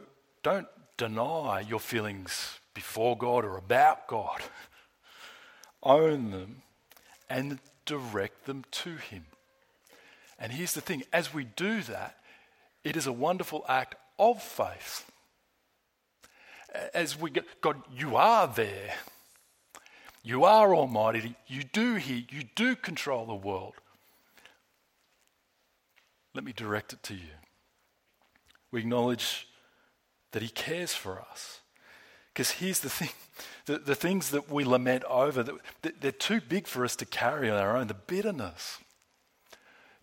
don't 0.41 0.69
deny 0.95 1.59
your 1.59 1.81
feelings 1.81 2.57
before 2.73 3.17
God 3.17 3.43
or 3.43 3.57
about 3.57 4.07
God. 4.07 4.41
Own 5.83 6.31
them 6.31 6.61
and 7.29 7.59
direct 7.85 8.45
them 8.45 8.63
to 8.71 8.95
Him. 8.95 9.25
And 10.39 10.53
here's 10.53 10.73
the 10.73 10.79
thing 10.79 11.03
as 11.11 11.33
we 11.33 11.43
do 11.43 11.81
that, 11.81 12.15
it 12.85 12.95
is 12.95 13.07
a 13.07 13.11
wonderful 13.11 13.65
act 13.67 13.95
of 14.17 14.41
faith. 14.41 15.11
As 16.93 17.19
we 17.19 17.29
get, 17.29 17.59
God, 17.59 17.81
you 17.93 18.15
are 18.15 18.47
there. 18.47 18.93
You 20.23 20.43
are 20.43 20.75
almighty. 20.75 21.35
You 21.47 21.63
do 21.63 21.95
hear. 21.95 22.23
You 22.29 22.43
do 22.55 22.75
control 22.75 23.25
the 23.25 23.35
world. 23.35 23.75
Let 26.33 26.43
me 26.43 26.53
direct 26.53 26.93
it 26.93 27.03
to 27.03 27.13
you. 27.13 27.37
We 28.71 28.81
acknowledge 28.81 29.47
that 30.31 30.41
He 30.41 30.49
cares 30.49 30.93
for 30.93 31.19
us. 31.19 31.61
Because 32.33 32.51
here's 32.51 32.79
the 32.79 32.89
thing 32.89 33.09
the, 33.65 33.77
the 33.77 33.95
things 33.95 34.31
that 34.31 34.49
we 34.51 34.63
lament 34.63 35.03
over, 35.05 35.43
that, 35.43 36.01
they're 36.01 36.11
too 36.11 36.41
big 36.41 36.67
for 36.67 36.83
us 36.83 36.95
to 36.97 37.05
carry 37.05 37.49
on 37.49 37.57
our 37.57 37.75
own. 37.77 37.87
The 37.87 37.93
bitterness, 37.93 38.79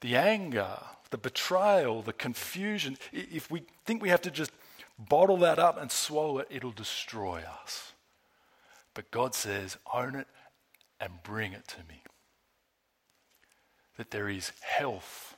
the 0.01 0.17
anger, 0.17 0.79
the 1.11 1.19
betrayal, 1.19 2.03
the 2.03 2.13
confusion. 2.13 2.97
If 3.13 3.51
we 3.51 3.63
think 3.85 4.03
we 4.03 4.09
have 4.09 4.23
to 4.23 4.31
just 4.31 4.51
bottle 4.99 5.37
that 5.39 5.59
up 5.59 5.81
and 5.81 5.91
swallow 5.91 6.39
it, 6.39 6.49
it'll 6.51 6.71
destroy 6.71 7.43
us. 7.63 7.93
But 8.97 9.11
God 9.11 9.35
says, 9.35 9.77
own 9.93 10.17
it 10.17 10.27
and 10.99 11.23
bring 11.23 11.53
it 11.53 11.69
to 11.69 11.79
me. 11.87 12.03
That 13.99 14.11
there 14.11 14.31
is 14.31 14.53
health 14.63 15.37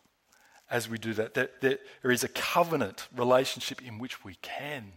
as 0.71 0.89
we 0.89 0.97
do 0.97 1.13
that. 1.15 1.35
That 1.35 1.61
there 1.61 2.13
is 2.13 2.23
a 2.23 2.29
covenant 2.29 3.09
relationship 3.15 3.83
in 3.83 3.99
which 3.99 4.25
we 4.25 4.37
can 4.43 4.93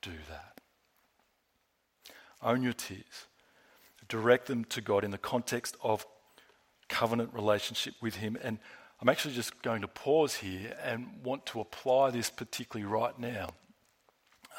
do 0.00 0.12
that. 0.30 0.62
Own 2.42 2.62
your 2.62 2.72
tears. 2.72 3.26
Direct 4.08 4.46
them 4.46 4.64
to 4.64 4.80
God 4.80 5.04
in 5.04 5.10
the 5.10 5.18
context 5.18 5.76
of 5.82 6.06
covenant 6.88 7.34
relationship 7.34 7.92
with 8.00 8.16
Him. 8.16 8.38
And 8.42 8.58
I'm 8.98 9.10
actually 9.10 9.34
just 9.34 9.60
going 9.60 9.82
to 9.82 9.88
pause 9.88 10.36
here 10.36 10.74
and 10.82 11.20
want 11.22 11.44
to 11.46 11.60
apply 11.60 12.12
this 12.12 12.30
particularly 12.30 12.90
right 12.90 13.18
now. 13.18 13.50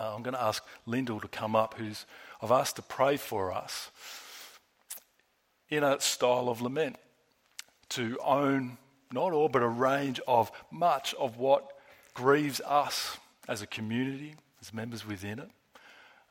Uh, 0.01 0.15
I'm 0.15 0.23
going 0.23 0.33
to 0.33 0.41
ask 0.41 0.63
Lyndall 0.87 1.19
to 1.19 1.27
come 1.27 1.55
up, 1.55 1.75
who's 1.77 2.07
I've 2.41 2.51
asked 2.51 2.77
to 2.77 2.81
pray 2.81 3.17
for 3.17 3.53
us 3.53 3.91
in 5.69 5.83
a 5.83 6.01
style 6.01 6.49
of 6.49 6.59
lament, 6.59 6.95
to 7.89 8.17
own 8.25 8.79
not 9.13 9.31
all, 9.31 9.47
but 9.47 9.61
a 9.61 9.67
range 9.67 10.19
of 10.27 10.51
much 10.71 11.13
of 11.15 11.37
what 11.37 11.73
grieves 12.15 12.61
us 12.61 13.17
as 13.47 13.61
a 13.61 13.67
community, 13.67 14.33
as 14.59 14.73
members 14.73 15.05
within 15.05 15.37
it, 15.37 15.49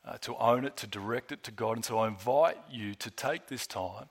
uh, 0.05 0.17
to 0.23 0.35
own 0.37 0.65
it, 0.65 0.77
to 0.79 0.89
direct 0.89 1.31
it 1.31 1.45
to 1.45 1.53
God. 1.53 1.77
And 1.77 1.85
so 1.85 1.99
I 1.99 2.09
invite 2.09 2.59
you 2.69 2.95
to 2.97 3.11
take 3.11 3.47
this 3.47 3.69
time 3.69 4.07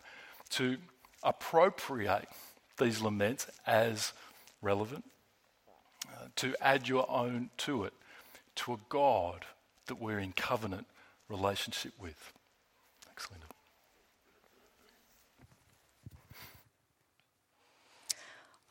to 0.51 0.77
appropriate 1.21 2.29
these 2.77 3.01
laments 3.01 3.47
as 3.67 4.13
relevant, 4.61 5.03
uh, 6.07 6.27
to 6.37 6.55
add 6.61 6.87
your 6.87 7.09
own 7.11 7.49
to 7.57 7.83
it, 7.83 7.93
to 8.59 8.73
a 8.73 8.77
God 8.89 9.45
that 9.87 10.01
we're 10.01 10.19
in 10.19 10.33
covenant 10.33 10.85
relationship 11.29 11.93
with. 11.99 12.33
Thanks, 13.05 13.29
Linda. 13.31 13.45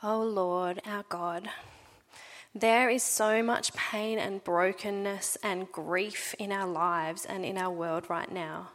Oh 0.02 0.22
Lord, 0.22 0.80
our 0.84 1.04
God, 1.08 1.48
there 2.54 2.90
is 2.90 3.02
so 3.02 3.42
much 3.42 3.72
pain 3.74 4.18
and 4.18 4.44
brokenness 4.44 5.38
and 5.42 5.72
grief 5.72 6.34
in 6.38 6.52
our 6.52 6.68
lives 6.68 7.24
and 7.24 7.44
in 7.44 7.56
our 7.56 7.70
world 7.70 8.10
right 8.10 8.30
now. 8.30 8.70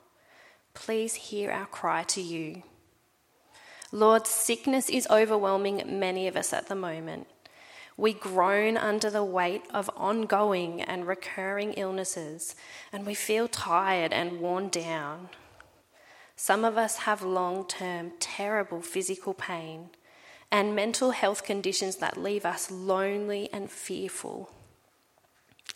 Please 0.74 1.14
hear 1.14 1.52
our 1.52 1.68
cry 1.68 2.04
to 2.04 2.22
you. 2.22 2.64
Lord, 3.92 4.26
sickness 4.26 4.90
is 4.90 5.08
overwhelming 5.12 5.84
many 6.00 6.28
of 6.28 6.36
us 6.36 6.52
at 6.52 6.68
the 6.68 6.76
moment. 6.76 7.28
We 7.96 8.14
groan 8.14 8.78
under 8.78 9.10
the 9.10 9.24
weight 9.24 9.64
of 9.72 9.90
ongoing 9.96 10.82
and 10.82 11.08
recurring 11.08 11.74
illnesses, 11.74 12.56
and 12.92 13.06
we 13.06 13.14
feel 13.14 13.48
tired 13.48 14.12
and 14.12 14.40
worn 14.40 14.70
down. 14.70 15.30
Some 16.36 16.66
of 16.66 16.78
us 16.78 16.98
have 17.00 17.22
long 17.22 17.68
term, 17.68 18.14
terrible 18.20 18.82
physical 18.82 19.34
pain 19.34 19.90
and 20.52 20.76
mental 20.76 21.12
health 21.12 21.44
conditions 21.44 21.96
that 21.96 22.16
leave 22.16 22.46
us 22.46 22.70
lonely 22.70 23.50
and 23.52 23.72
fearful. 23.72 24.52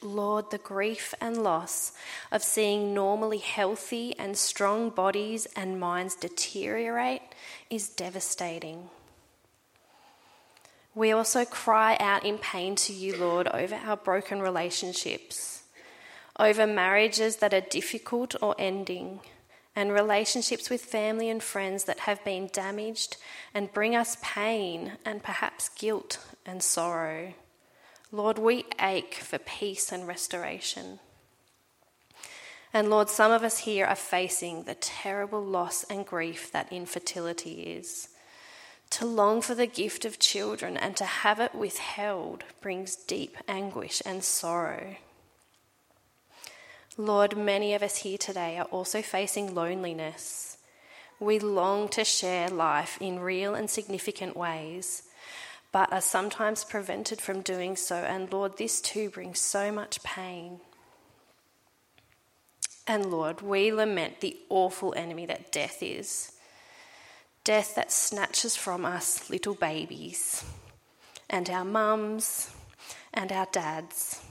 Lord, 0.03 0.51
the 0.51 0.59
grief 0.59 1.15
and 1.19 1.41
loss 1.41 1.93
of 2.31 2.43
seeing 2.43 2.93
normally 2.93 3.39
healthy 3.39 4.13
and 4.19 4.37
strong 4.37 4.91
bodies 4.91 5.47
and 5.55 5.79
minds 5.79 6.13
deteriorate 6.13 7.23
is 7.71 7.89
devastating. 7.89 8.91
We 10.97 11.11
also 11.11 11.45
cry 11.45 11.95
out 11.99 12.25
in 12.25 12.39
pain 12.39 12.75
to 12.77 12.91
you, 12.91 13.17
Lord, 13.17 13.47
over 13.49 13.75
our 13.75 13.97
broken 13.97 14.41
relationships, 14.41 15.61
over 16.39 16.65
marriages 16.65 17.35
that 17.35 17.53
are 17.53 17.61
difficult 17.61 18.35
or 18.41 18.55
ending, 18.57 19.19
and 19.75 19.93
relationships 19.93 20.71
with 20.71 20.83
family 20.83 21.29
and 21.29 21.43
friends 21.43 21.83
that 21.83 21.99
have 21.99 22.25
been 22.25 22.49
damaged 22.51 23.17
and 23.53 23.71
bring 23.71 23.95
us 23.95 24.17
pain 24.23 24.93
and 25.05 25.21
perhaps 25.21 25.69
guilt 25.69 26.17
and 26.47 26.63
sorrow. 26.63 27.35
Lord, 28.11 28.39
we 28.39 28.65
ache 28.81 29.13
for 29.13 29.37
peace 29.37 29.91
and 29.91 30.07
restoration. 30.07 30.97
And 32.73 32.89
Lord, 32.89 33.09
some 33.09 33.31
of 33.31 33.43
us 33.43 33.59
here 33.59 33.85
are 33.85 33.95
facing 33.95 34.63
the 34.63 34.73
terrible 34.73 35.45
loss 35.45 35.83
and 35.91 36.07
grief 36.07 36.51
that 36.53 36.73
infertility 36.73 37.61
is. 37.61 38.07
To 38.91 39.05
long 39.05 39.41
for 39.41 39.53
the 39.53 39.67
gift 39.67 40.05
of 40.05 40.19
children 40.19 40.77
and 40.77 40.95
to 40.97 41.05
have 41.05 41.39
it 41.39 41.53
withheld 41.53 42.43
brings 42.61 42.95
deep 42.95 43.37
anguish 43.47 44.01
and 44.05 44.23
sorrow. 44.23 44.95
Lord, 46.97 47.37
many 47.37 47.75
of 47.75 47.83
us 47.83 47.97
here 47.97 48.17
today 48.17 48.57
are 48.57 48.65
also 48.65 49.01
facing 49.01 49.53
loneliness. 49.53 50.57
We 51.19 51.37
long 51.37 51.89
to 51.89 52.03
share 52.03 52.49
life 52.49 52.97
in 52.99 53.19
real 53.19 53.53
and 53.53 53.69
significant 53.69 54.35
ways, 54.35 55.03
but 55.71 55.91
are 55.93 56.01
sometimes 56.01 56.63
prevented 56.63 57.21
from 57.21 57.41
doing 57.41 57.75
so. 57.75 57.95
And 57.95 58.31
Lord, 58.31 58.57
this 58.57 58.81
too 58.81 59.09
brings 59.11 59.39
so 59.39 59.71
much 59.71 60.01
pain. 60.01 60.59
And 62.87 63.11
Lord, 63.11 63.41
we 63.41 63.71
lament 63.71 64.21
the 64.21 64.37
awful 64.49 64.93
enemy 64.95 65.25
that 65.25 65.51
death 65.51 65.79
is 65.81 66.31
death 67.47 67.75
that 67.75 67.93
snatches 67.93 68.57
from 68.57 68.83
us 68.83 69.29
little 69.29 69.53
babies, 69.55 70.43
and 71.29 71.49
our 71.49 71.63
mums, 71.63 72.51
and 73.13 73.31
our 73.31 73.47
dads, 73.53 74.21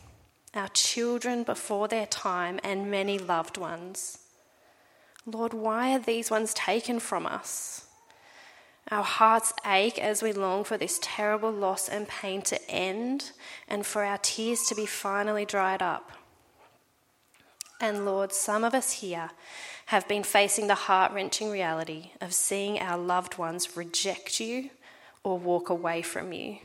our 0.52 0.68
children 0.68 1.42
before 1.42 1.88
their 1.88 2.05
time, 2.05 2.61
and 2.62 2.90
many 2.90 3.18
loved 3.18 3.57
ones. 3.57 4.18
Lord, 5.24 5.55
why 5.55 5.94
are 5.94 5.98
these 5.98 6.31
ones 6.31 6.52
taken 6.52 7.00
from 7.00 7.24
us? 7.24 7.87
Our 8.90 9.02
hearts 9.02 9.55
ache 9.64 9.98
as 9.98 10.22
we 10.22 10.35
long 10.35 10.62
for 10.62 10.76
this 10.76 10.98
terrible 11.00 11.50
loss 11.50 11.88
and 11.88 12.07
pain 12.07 12.42
to 12.42 12.70
end 12.70 13.33
and 13.66 13.87
for 13.87 14.05
our 14.05 14.18
tears 14.18 14.64
to 14.68 14.74
be 14.74 14.85
finally 14.85 15.46
dried 15.46 15.81
up. 15.81 16.12
And 17.81 18.05
Lord, 18.05 18.33
some 18.33 18.62
of 18.62 18.74
us 18.74 18.92
here 18.92 19.31
have 19.87 20.07
been 20.09 20.22
facing 20.22 20.66
the 20.66 20.75
heart 20.75 21.12
wrenching 21.12 21.51
reality 21.51 22.11
of 22.20 22.35
seeing 22.35 22.79
our 22.79 22.99
loved 22.99 23.38
ones 23.38 23.77
reject 23.77 24.40
you 24.40 24.70
or 25.22 25.38
walk 25.38 25.70
away 25.70 26.03
from 26.03 26.33
you. 26.33 26.59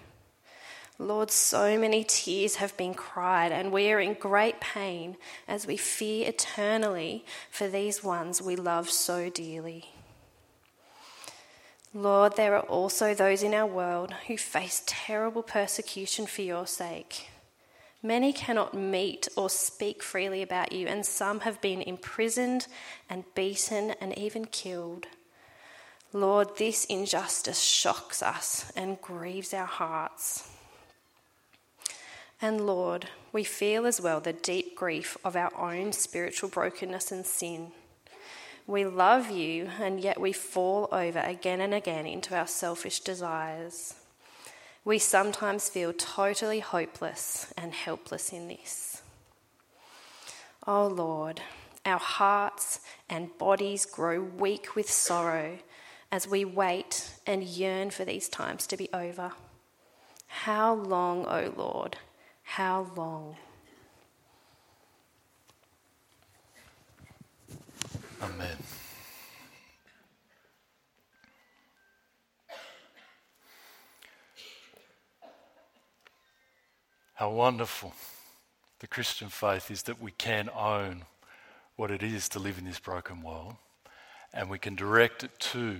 Lord, 0.97 1.31
so 1.31 1.79
many 1.79 2.03
tears 2.03 2.57
have 2.57 2.77
been 2.77 2.93
cried, 2.93 3.51
and 3.51 3.71
we 3.71 3.91
are 3.91 3.99
in 3.99 4.13
great 4.13 4.59
pain 4.59 5.17
as 5.47 5.65
we 5.65 5.75
fear 5.75 6.27
eternally 6.27 7.25
for 7.49 7.67
these 7.67 8.03
ones 8.03 8.41
we 8.41 8.55
love 8.55 8.89
so 8.89 9.29
dearly. 9.29 9.89
Lord, 11.93 12.37
there 12.37 12.55
are 12.55 12.61
also 12.61 13.13
those 13.13 13.43
in 13.43 13.53
our 13.53 13.65
world 13.65 14.13
who 14.27 14.37
face 14.37 14.83
terrible 14.85 15.43
persecution 15.43 16.25
for 16.25 16.41
your 16.41 16.67
sake. 16.67 17.29
Many 18.03 18.33
cannot 18.33 18.73
meet 18.73 19.27
or 19.35 19.49
speak 19.49 20.01
freely 20.01 20.41
about 20.41 20.71
you, 20.71 20.87
and 20.87 21.05
some 21.05 21.41
have 21.41 21.61
been 21.61 21.81
imprisoned 21.81 22.67
and 23.09 23.23
beaten 23.35 23.91
and 24.01 24.17
even 24.17 24.45
killed. 24.45 25.05
Lord, 26.11 26.57
this 26.57 26.85
injustice 26.85 27.61
shocks 27.61 28.23
us 28.23 28.71
and 28.75 28.99
grieves 28.99 29.53
our 29.53 29.67
hearts. 29.67 30.49
And 32.41 32.65
Lord, 32.65 33.07
we 33.31 33.43
feel 33.43 33.85
as 33.85 34.01
well 34.01 34.19
the 34.19 34.33
deep 34.33 34.75
grief 34.75 35.15
of 35.23 35.35
our 35.35 35.55
own 35.55 35.93
spiritual 35.93 36.49
brokenness 36.49 37.11
and 37.11 37.23
sin. 37.23 37.71
We 38.65 38.83
love 38.83 39.29
you, 39.29 39.69
and 39.79 39.99
yet 39.99 40.19
we 40.19 40.33
fall 40.33 40.89
over 40.91 41.19
again 41.19 41.61
and 41.61 41.73
again 41.73 42.07
into 42.07 42.35
our 42.35 42.47
selfish 42.47 43.01
desires. 43.01 44.00
We 44.83 44.97
sometimes 44.97 45.69
feel 45.69 45.93
totally 45.93 46.59
hopeless 46.59 47.53
and 47.55 47.73
helpless 47.73 48.33
in 48.33 48.47
this. 48.47 49.03
Oh 50.65 50.87
Lord, 50.87 51.41
our 51.85 51.99
hearts 51.99 52.79
and 53.09 53.37
bodies 53.37 53.85
grow 53.85 54.21
weak 54.21 54.75
with 54.75 54.89
sorrow 54.89 55.59
as 56.11 56.27
we 56.27 56.45
wait 56.45 57.13
and 57.25 57.43
yearn 57.43 57.91
for 57.91 58.05
these 58.05 58.27
times 58.27 58.65
to 58.67 58.77
be 58.77 58.89
over. 58.93 59.31
How 60.27 60.73
long, 60.73 61.25
O 61.25 61.29
oh 61.29 61.53
Lord? 61.55 61.97
How 62.43 62.87
long? 62.95 63.37
How 77.21 77.29
wonderful 77.29 77.93
the 78.79 78.87
Christian 78.87 79.29
faith 79.29 79.69
is 79.69 79.83
that 79.83 80.01
we 80.01 80.09
can 80.09 80.49
own 80.57 81.03
what 81.75 81.91
it 81.91 82.01
is 82.01 82.27
to 82.29 82.39
live 82.39 82.57
in 82.57 82.65
this 82.65 82.79
broken 82.79 83.21
world 83.21 83.57
and 84.33 84.49
we 84.49 84.57
can 84.57 84.73
direct 84.73 85.23
it 85.23 85.29
to 85.39 85.77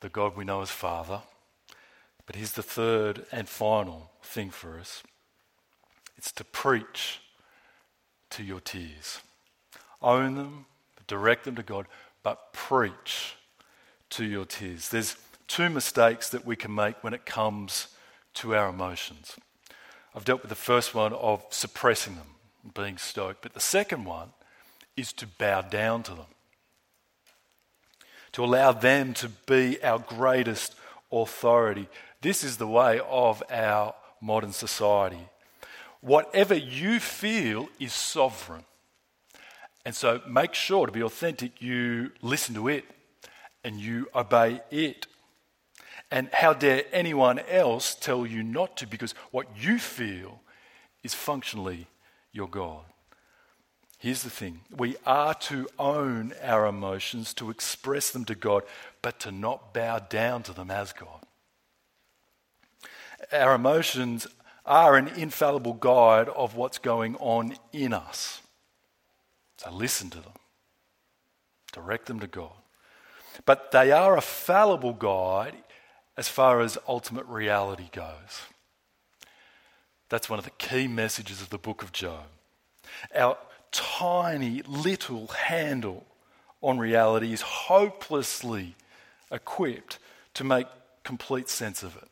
the 0.00 0.08
God 0.08 0.36
we 0.36 0.44
know 0.44 0.62
as 0.62 0.70
Father. 0.70 1.20
But 2.26 2.34
here's 2.34 2.54
the 2.54 2.62
third 2.64 3.24
and 3.30 3.48
final 3.48 4.10
thing 4.20 4.50
for 4.50 4.80
us 4.80 5.04
it's 6.16 6.32
to 6.32 6.44
preach 6.44 7.20
to 8.30 8.42
your 8.42 8.58
tears. 8.58 9.20
Own 10.02 10.34
them, 10.34 10.66
direct 11.06 11.44
them 11.44 11.54
to 11.54 11.62
God, 11.62 11.86
but 12.24 12.52
preach 12.52 13.36
to 14.10 14.24
your 14.24 14.44
tears. 14.44 14.88
There's 14.88 15.14
two 15.46 15.70
mistakes 15.70 16.30
that 16.30 16.44
we 16.44 16.56
can 16.56 16.74
make 16.74 17.04
when 17.04 17.14
it 17.14 17.24
comes 17.24 17.86
to 18.34 18.56
our 18.56 18.70
emotions. 18.70 19.36
I've 20.14 20.24
dealt 20.24 20.42
with 20.42 20.48
the 20.48 20.54
first 20.54 20.94
one 20.94 21.12
of 21.12 21.44
suppressing 21.50 22.16
them, 22.16 22.72
being 22.74 22.98
stoic, 22.98 23.38
but 23.40 23.54
the 23.54 23.60
second 23.60 24.04
one 24.04 24.30
is 24.96 25.12
to 25.14 25.26
bow 25.26 25.60
down 25.62 26.02
to 26.04 26.12
them, 26.12 26.26
to 28.32 28.44
allow 28.44 28.72
them 28.72 29.14
to 29.14 29.28
be 29.28 29.82
our 29.82 29.98
greatest 29.98 30.74
authority. 31.12 31.88
This 32.20 32.42
is 32.42 32.56
the 32.56 32.66
way 32.66 33.00
of 33.08 33.42
our 33.50 33.94
modern 34.20 34.52
society. 34.52 35.28
Whatever 36.00 36.54
you 36.54 37.00
feel 37.00 37.68
is 37.78 37.92
sovereign. 37.92 38.64
And 39.84 39.94
so 39.94 40.20
make 40.28 40.54
sure 40.54 40.86
to 40.86 40.92
be 40.92 41.02
authentic, 41.02 41.62
you 41.62 42.12
listen 42.20 42.54
to 42.54 42.68
it 42.68 42.84
and 43.64 43.80
you 43.80 44.08
obey 44.14 44.60
it. 44.70 45.06
And 46.10 46.28
how 46.32 46.54
dare 46.54 46.84
anyone 46.92 47.38
else 47.38 47.94
tell 47.94 48.26
you 48.26 48.42
not 48.42 48.76
to 48.78 48.86
because 48.86 49.12
what 49.30 49.46
you 49.56 49.78
feel 49.78 50.40
is 51.02 51.14
functionally 51.14 51.86
your 52.32 52.48
God. 52.48 52.84
Here's 53.98 54.22
the 54.22 54.30
thing 54.30 54.60
we 54.76 54.96
are 55.04 55.34
to 55.34 55.68
own 55.78 56.32
our 56.42 56.66
emotions, 56.66 57.34
to 57.34 57.50
express 57.50 58.10
them 58.10 58.24
to 58.26 58.34
God, 58.34 58.62
but 59.02 59.18
to 59.20 59.32
not 59.32 59.74
bow 59.74 59.98
down 59.98 60.44
to 60.44 60.52
them 60.52 60.70
as 60.70 60.92
God. 60.92 61.24
Our 63.32 63.54
emotions 63.54 64.26
are 64.64 64.96
an 64.96 65.08
infallible 65.08 65.74
guide 65.74 66.28
of 66.28 66.54
what's 66.54 66.78
going 66.78 67.16
on 67.16 67.56
in 67.72 67.92
us. 67.92 68.40
So 69.56 69.72
listen 69.72 70.10
to 70.10 70.20
them, 70.20 70.32
direct 71.72 72.06
them 72.06 72.20
to 72.20 72.28
God. 72.28 72.52
But 73.44 73.72
they 73.72 73.90
are 73.90 74.16
a 74.16 74.20
fallible 74.20 74.92
guide 74.92 75.56
as 76.18 76.28
far 76.28 76.60
as 76.60 76.76
ultimate 76.88 77.24
reality 77.26 77.88
goes. 77.92 78.42
That's 80.08 80.28
one 80.28 80.40
of 80.40 80.44
the 80.44 80.50
key 80.50 80.88
messages 80.88 81.40
of 81.40 81.50
the 81.50 81.58
book 81.58 81.80
of 81.80 81.92
Job. 81.92 82.24
Our 83.14 83.38
tiny 83.70 84.62
little 84.66 85.28
handle 85.28 86.04
on 86.60 86.76
reality 86.78 87.32
is 87.32 87.42
hopelessly 87.42 88.74
equipped 89.30 90.00
to 90.34 90.42
make 90.42 90.66
complete 91.04 91.48
sense 91.48 91.84
of 91.84 91.96
it. 91.96 92.08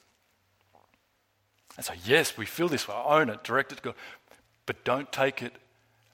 And 1.77 1.85
so, 1.85 1.95
yes, 2.05 2.39
we 2.39 2.47
feel 2.47 2.69
this 2.69 2.87
way, 2.87 2.95
own 2.95 3.29
it, 3.29 3.43
direct 3.43 3.73
it 3.73 3.77
to 3.77 3.83
God, 3.83 3.95
but 4.67 4.85
don't 4.85 5.11
take 5.11 5.43
it 5.43 5.53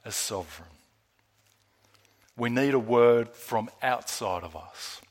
as 0.02 0.14
sovereign. 0.14 0.70
We 2.38 2.48
need 2.48 2.72
a 2.72 2.78
word 2.78 3.28
from 3.28 3.68
outside 3.82 4.44
of 4.44 4.56
us 4.56 5.01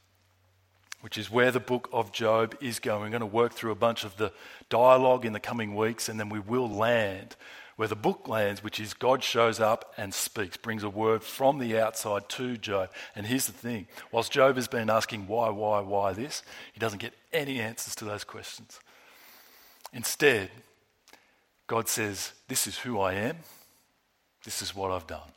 which 1.01 1.17
is 1.17 1.29
where 1.29 1.51
the 1.51 1.59
book 1.59 1.89
of 1.91 2.11
Job 2.11 2.55
is 2.61 2.79
going. 2.79 3.01
We're 3.01 3.09
going 3.09 3.19
to 3.21 3.25
work 3.25 3.53
through 3.53 3.71
a 3.71 3.75
bunch 3.75 4.03
of 4.03 4.17
the 4.17 4.31
dialogue 4.69 5.25
in 5.25 5.33
the 5.33 5.39
coming 5.39 5.75
weeks, 5.75 6.07
and 6.07 6.19
then 6.19 6.29
we 6.29 6.39
will 6.39 6.69
land 6.69 7.35
where 7.75 7.87
the 7.87 7.95
book 7.95 8.27
lands, 8.27 8.63
which 8.63 8.79
is 8.79 8.93
God 8.93 9.23
shows 9.23 9.59
up 9.59 9.93
and 9.97 10.13
speaks, 10.13 10.55
brings 10.55 10.83
a 10.83 10.89
word 10.89 11.23
from 11.23 11.57
the 11.57 11.79
outside 11.79 12.29
to 12.29 12.55
Job. 12.55 12.91
And 13.15 13.25
here's 13.25 13.47
the 13.47 13.53
thing 13.53 13.87
whilst 14.11 14.31
Job 14.31 14.55
has 14.55 14.67
been 14.67 14.89
asking 14.89 15.27
why, 15.27 15.49
why, 15.49 15.79
why 15.79 16.13
this, 16.13 16.43
he 16.73 16.79
doesn't 16.79 16.99
get 17.01 17.13
any 17.33 17.59
answers 17.59 17.95
to 17.95 18.05
those 18.05 18.23
questions. 18.23 18.79
Instead, 19.93 20.51
God 21.65 21.87
says, 21.87 22.33
This 22.47 22.67
is 22.67 22.77
who 22.77 22.99
I 22.99 23.13
am, 23.13 23.37
this 24.43 24.61
is 24.61 24.75
what 24.75 24.91
I've 24.91 25.07
done. 25.07 25.31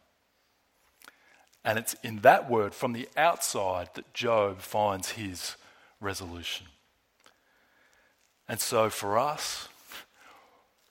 And 1.64 1.78
it's 1.78 1.94
in 2.02 2.20
that 2.20 2.50
word 2.50 2.74
from 2.74 2.92
the 2.92 3.08
outside 3.16 3.88
that 3.94 4.12
Job 4.12 4.60
finds 4.60 5.12
his 5.12 5.56
resolution. 6.00 6.66
And 8.48 8.60
so 8.60 8.90
for 8.90 9.18
us, 9.18 9.68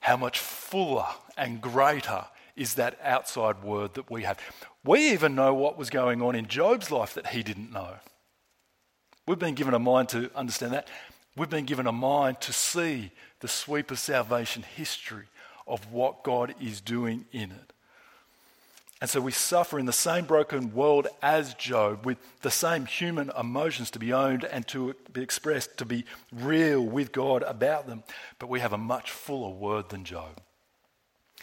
how 0.00 0.16
much 0.16 0.38
fuller 0.38 1.06
and 1.36 1.60
greater 1.60 2.24
is 2.56 2.74
that 2.74 2.98
outside 3.02 3.62
word 3.62 3.94
that 3.94 4.10
we 4.10 4.24
have? 4.24 4.38
We 4.84 5.12
even 5.12 5.34
know 5.34 5.54
what 5.54 5.78
was 5.78 5.90
going 5.90 6.20
on 6.20 6.34
in 6.34 6.46
Job's 6.46 6.90
life 6.90 7.14
that 7.14 7.28
he 7.28 7.42
didn't 7.42 7.72
know. 7.72 7.94
We've 9.26 9.38
been 9.38 9.54
given 9.54 9.74
a 9.74 9.78
mind 9.78 10.10
to 10.10 10.30
understand 10.34 10.72
that. 10.72 10.88
We've 11.36 11.48
been 11.48 11.64
given 11.64 11.86
a 11.86 11.92
mind 11.92 12.40
to 12.42 12.52
see 12.52 13.12
the 13.40 13.48
sweep 13.48 13.90
of 13.90 13.98
salvation 13.98 14.62
history 14.62 15.24
of 15.66 15.92
what 15.92 16.22
God 16.22 16.54
is 16.60 16.80
doing 16.80 17.24
in 17.32 17.50
it. 17.50 17.72
And 19.00 19.10
so 19.10 19.20
we 19.20 19.32
suffer 19.32 19.78
in 19.78 19.86
the 19.86 19.92
same 19.92 20.24
broken 20.24 20.72
world 20.72 21.08
as 21.20 21.54
Job, 21.54 22.06
with 22.06 22.18
the 22.40 22.50
same 22.50 22.86
human 22.86 23.30
emotions 23.38 23.90
to 23.90 23.98
be 23.98 24.12
owned 24.12 24.44
and 24.44 24.66
to 24.68 24.94
be 25.12 25.20
expressed, 25.20 25.76
to 25.78 25.84
be 25.84 26.04
real 26.32 26.80
with 26.80 27.12
God 27.12 27.42
about 27.42 27.86
them. 27.86 28.04
But 28.38 28.48
we 28.48 28.60
have 28.60 28.72
a 28.72 28.78
much 28.78 29.10
fuller 29.10 29.50
word 29.50 29.90
than 29.90 30.04
Job. 30.04 30.40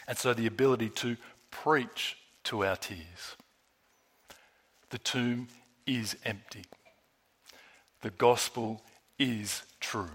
And 0.08 0.18
so 0.18 0.34
the 0.34 0.46
ability 0.46 0.88
to 0.90 1.16
preach 1.50 2.16
to 2.44 2.64
our 2.64 2.76
tears. 2.76 3.36
The 4.90 4.98
tomb 4.98 5.48
is 5.86 6.16
empty. 6.24 6.64
The 8.00 8.10
gospel 8.10 8.82
is 9.18 9.62
true. 9.78 10.10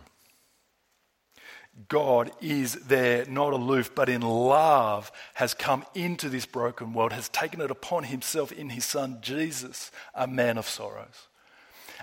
God 1.89 2.31
is 2.41 2.73
there, 2.73 3.25
not 3.25 3.53
aloof, 3.53 3.93
but 3.93 4.09
in 4.09 4.21
love, 4.21 5.11
has 5.35 5.53
come 5.53 5.85
into 5.93 6.27
this 6.27 6.45
broken 6.45 6.93
world, 6.93 7.13
has 7.13 7.29
taken 7.29 7.61
it 7.61 7.69
upon 7.69 8.05
himself 8.05 8.51
in 8.51 8.69
his 8.69 8.83
Son 8.83 9.19
Jesus, 9.21 9.91
a 10.15 10.25
man 10.27 10.57
of 10.57 10.67
sorrows, 10.67 11.27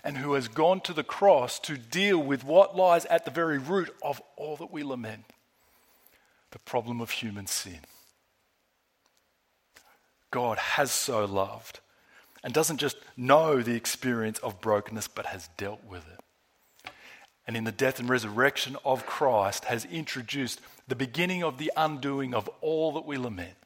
and 0.04 0.18
who 0.18 0.34
has 0.34 0.46
gone 0.46 0.80
to 0.82 0.92
the 0.92 1.02
cross 1.02 1.58
to 1.60 1.76
deal 1.76 2.18
with 2.18 2.44
what 2.44 2.76
lies 2.76 3.04
at 3.06 3.24
the 3.24 3.30
very 3.30 3.58
root 3.58 3.92
of 4.00 4.22
all 4.36 4.56
that 4.56 4.70
we 4.70 4.84
lament 4.84 5.24
the 6.52 6.58
problem 6.60 7.00
of 7.00 7.10
human 7.10 7.48
sin. 7.48 7.80
God 10.30 10.56
has 10.58 10.92
so 10.92 11.24
loved 11.24 11.80
and 12.44 12.54
doesn't 12.54 12.78
just 12.78 12.96
know 13.16 13.60
the 13.60 13.74
experience 13.74 14.38
of 14.38 14.60
brokenness, 14.60 15.08
but 15.08 15.26
has 15.26 15.48
dealt 15.56 15.82
with 15.84 16.06
it 16.12 16.23
and 17.46 17.56
in 17.56 17.64
the 17.64 17.72
death 17.72 17.98
and 17.98 18.08
resurrection 18.08 18.76
of 18.84 19.06
Christ 19.06 19.66
has 19.66 19.84
introduced 19.84 20.60
the 20.88 20.96
beginning 20.96 21.42
of 21.42 21.58
the 21.58 21.70
undoing 21.76 22.34
of 22.34 22.48
all 22.60 22.92
that 22.92 23.04
we 23.04 23.18
lament. 23.18 23.56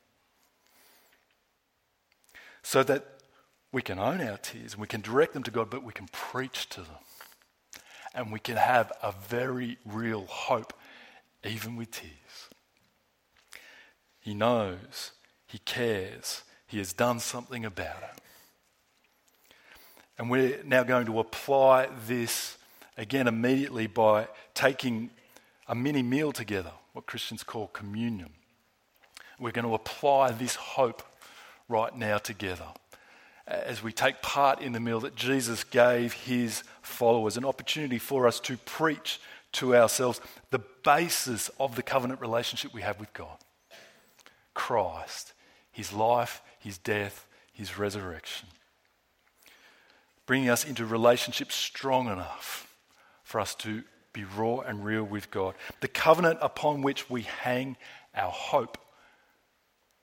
So 2.63 2.83
that 2.83 3.05
we 3.71 3.83
can 3.83 3.99
own 3.99 4.21
our 4.21 4.37
tears 4.37 4.73
and 4.73 4.81
we 4.81 4.87
can 4.87 5.01
direct 5.01 5.33
them 5.33 5.43
to 5.45 5.51
God, 5.51 5.71
but 5.71 5.85
we 5.85 5.93
can 5.93 6.09
preach 6.09 6.69
to 6.71 6.81
them. 6.81 6.99
And 8.15 8.33
we 8.33 8.41
can 8.41 8.57
have 8.57 8.91
a 9.03 9.13
very 9.13 9.79
real 9.85 10.27
hope, 10.27 10.73
even 11.45 11.77
with 11.77 11.91
tears. 11.93 12.13
He 14.19 14.35
knows, 14.35 15.13
He 15.47 15.59
cares, 15.59 16.43
He 16.67 16.79
has 16.79 16.93
done 16.93 17.21
something 17.21 17.65
about 17.65 18.03
it. 18.03 18.21
And 20.19 20.29
we're 20.29 20.63
now 20.65 20.83
going 20.83 21.07
to 21.07 21.21
apply 21.21 21.89
this 22.07 22.58
again 22.99 23.29
immediately 23.29 23.87
by 23.87 24.27
taking 24.53 25.11
a 25.69 25.75
mini 25.75 26.03
meal 26.03 26.33
together, 26.33 26.73
what 26.93 27.07
Christians 27.07 27.43
call 27.43 27.69
communion. 27.69 28.31
We're 29.39 29.53
going 29.53 29.67
to 29.67 29.75
apply 29.75 30.33
this 30.33 30.57
hope 30.57 31.03
right 31.69 31.97
now 31.97 32.19
together 32.19 32.67
as 33.47 33.83
we 33.83 33.93
take 33.93 34.21
part 34.21 34.61
in 34.61 34.73
the 34.73 34.81
meal 34.81 35.01
that 35.01 35.15
Jesus 35.15 35.65
gave 35.65 36.13
his 36.13 36.65
followers, 36.83 37.37
an 37.37 37.45
opportunity 37.45 37.99
for 37.99 38.27
us 38.27 38.41
to 38.41 38.57
preach 38.59 39.21
to 39.53 39.75
ourselves 39.75 40.21
the 40.51 40.61
basis 40.85 41.49
of 41.59 41.77
the 41.77 41.83
covenant 41.83 42.21
relationship 42.21 42.75
we 42.75 42.83
have 42.83 43.01
with 43.01 43.13
God 43.15 43.39
Christ, 44.55 45.33
his 45.71 45.93
life, 45.93 46.43
his 46.59 46.79
death, 46.79 47.27
his 47.53 47.79
resurrection. 47.79 48.49
Bringing 50.27 50.51
us 50.51 50.65
into 50.65 50.85
relationships 50.85 51.55
strong 51.55 52.09
enough 52.09 52.68
for 53.29 53.41
us 53.41 53.55
to 53.55 53.83
be 54.15 54.25
raw 54.25 54.61
and 54.61 54.83
real 54.83 55.05
with 55.05 55.31
God. 55.31 55.55
The 55.83 55.89
covenant 55.89 56.39
upon 56.41 56.81
which 56.81 57.11
we 57.11 57.23
hang 57.23 57.77
our 58.17 58.31
hope 58.31 58.79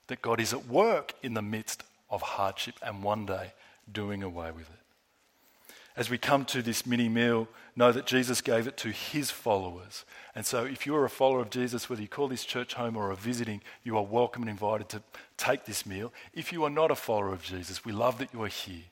that 0.05 0.21
God 0.21 0.39
is 0.39 0.53
at 0.53 0.67
work 0.67 1.15
in 1.23 1.33
the 1.33 1.41
midst 1.41 1.81
of 2.11 2.21
hardship 2.21 2.75
and 2.83 3.01
one 3.01 3.25
day 3.25 3.53
doing 3.91 4.21
away 4.21 4.51
with 4.51 4.69
it. 4.69 5.75
As 5.97 6.07
we 6.07 6.19
come 6.19 6.45
to 6.45 6.61
this 6.61 6.85
mini 6.85 7.09
meal, 7.09 7.47
know 7.75 7.91
that 7.91 8.05
Jesus 8.05 8.41
gave 8.41 8.67
it 8.67 8.77
to 8.77 8.89
his 8.89 9.31
followers. 9.31 10.05
And 10.35 10.45
so, 10.45 10.63
if 10.63 10.85
you're 10.85 11.05
a 11.05 11.09
follower 11.09 11.39
of 11.39 11.49
Jesus, 11.49 11.89
whether 11.89 12.03
you 12.03 12.07
call 12.07 12.27
this 12.27 12.45
church 12.45 12.75
home 12.75 12.95
or 12.95 13.09
are 13.09 13.15
visiting, 13.15 13.61
you 13.83 13.97
are 13.97 14.03
welcome 14.03 14.43
and 14.43 14.51
invited 14.51 14.87
to 14.89 15.01
take 15.35 15.65
this 15.65 15.83
meal. 15.83 16.13
If 16.31 16.53
you 16.53 16.63
are 16.63 16.69
not 16.69 16.91
a 16.91 16.95
follower 16.95 17.33
of 17.33 17.41
Jesus, 17.41 17.83
we 17.83 17.91
love 17.91 18.19
that 18.19 18.33
you 18.35 18.43
are 18.43 18.49
here. 18.49 18.83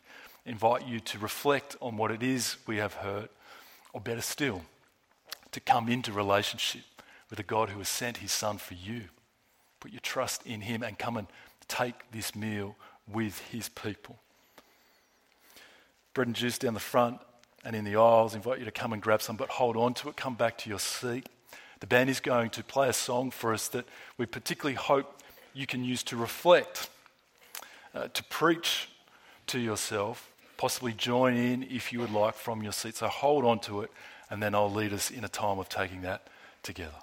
Invite 0.44 0.88
you 0.88 1.00
to 1.02 1.20
reflect 1.20 1.76
on 1.82 1.98
what 1.98 2.10
it 2.10 2.24
is 2.24 2.58
we 2.66 2.78
have 2.78 2.96
heard 2.96 3.30
or 3.94 4.02
better 4.02 4.22
still, 4.22 4.64
to 5.52 5.60
come 5.60 5.88
into 5.88 6.12
relationship 6.12 6.82
with 7.30 7.40
a 7.40 7.44
God 7.44 7.70
who 7.70 7.78
has 7.78 7.90
sent 7.90 8.18
his 8.18 8.32
Son 8.32 8.58
for 8.58 8.74
you. 8.74 9.04
Put 9.80 9.92
your 9.92 10.02
trust 10.02 10.46
in 10.46 10.62
him 10.62 10.84
and 10.84 10.98
come 10.98 11.16
and 11.16 11.28
take 11.68 12.12
this 12.12 12.36
meal 12.36 12.76
with 13.08 13.40
his 13.50 13.70
people. 13.70 14.18
Bread 16.14 16.28
and 16.28 16.36
juice 16.36 16.58
down 16.58 16.74
the 16.74 16.80
front 16.80 17.20
and 17.64 17.76
in 17.76 17.86
the 17.86 17.96
aisles. 17.96 18.36
Invite 18.36 18.60
you 18.60 18.66
to 18.66 18.72
come 18.72 18.94
and 18.94 19.02
grab 19.02 19.22
some, 19.22 19.36
but 19.36 19.50
hold 19.50 19.78
on 19.78 19.94
to 19.96 20.10
it. 20.10 20.16
Come 20.16 20.36
back 20.36 20.58
to 20.60 20.70
your 20.70 20.80
seat. 20.80 21.28
The 21.80 21.88
band 21.88 22.10
is 22.10 22.20
going 22.20 22.50
to 22.52 22.64
play 22.64 22.88
a 22.88 22.94
song 22.94 23.30
for 23.30 23.54
us 23.54 23.68
that 23.70 23.86
we 24.18 24.26
particularly 24.26 24.76
hope 24.76 25.22
you 25.54 25.68
can 25.68 25.84
use 25.84 26.02
to 26.04 26.18
reflect, 26.18 26.90
uh, 27.94 28.08
to 28.14 28.24
preach 28.24 28.90
to 29.48 29.60
yourself, 29.60 30.32
possibly 30.64 30.94
join 30.94 31.36
in 31.36 31.62
if 31.64 31.92
you 31.92 32.00
would 32.00 32.10
like 32.10 32.34
from 32.34 32.64
your 32.64 32.72
seat. 32.72 32.96
So 32.96 33.10
hold 33.10 33.44
on 33.44 33.60
to 33.68 33.82
it, 33.82 33.92
and 34.30 34.42
then 34.42 34.56
I'll 34.56 34.72
lead 34.72 34.94
us 34.94 35.12
in 35.12 35.26
a 35.26 35.28
time 35.28 35.60
of 35.60 35.68
taking 35.68 36.04
that 36.04 36.26
together. 36.64 36.96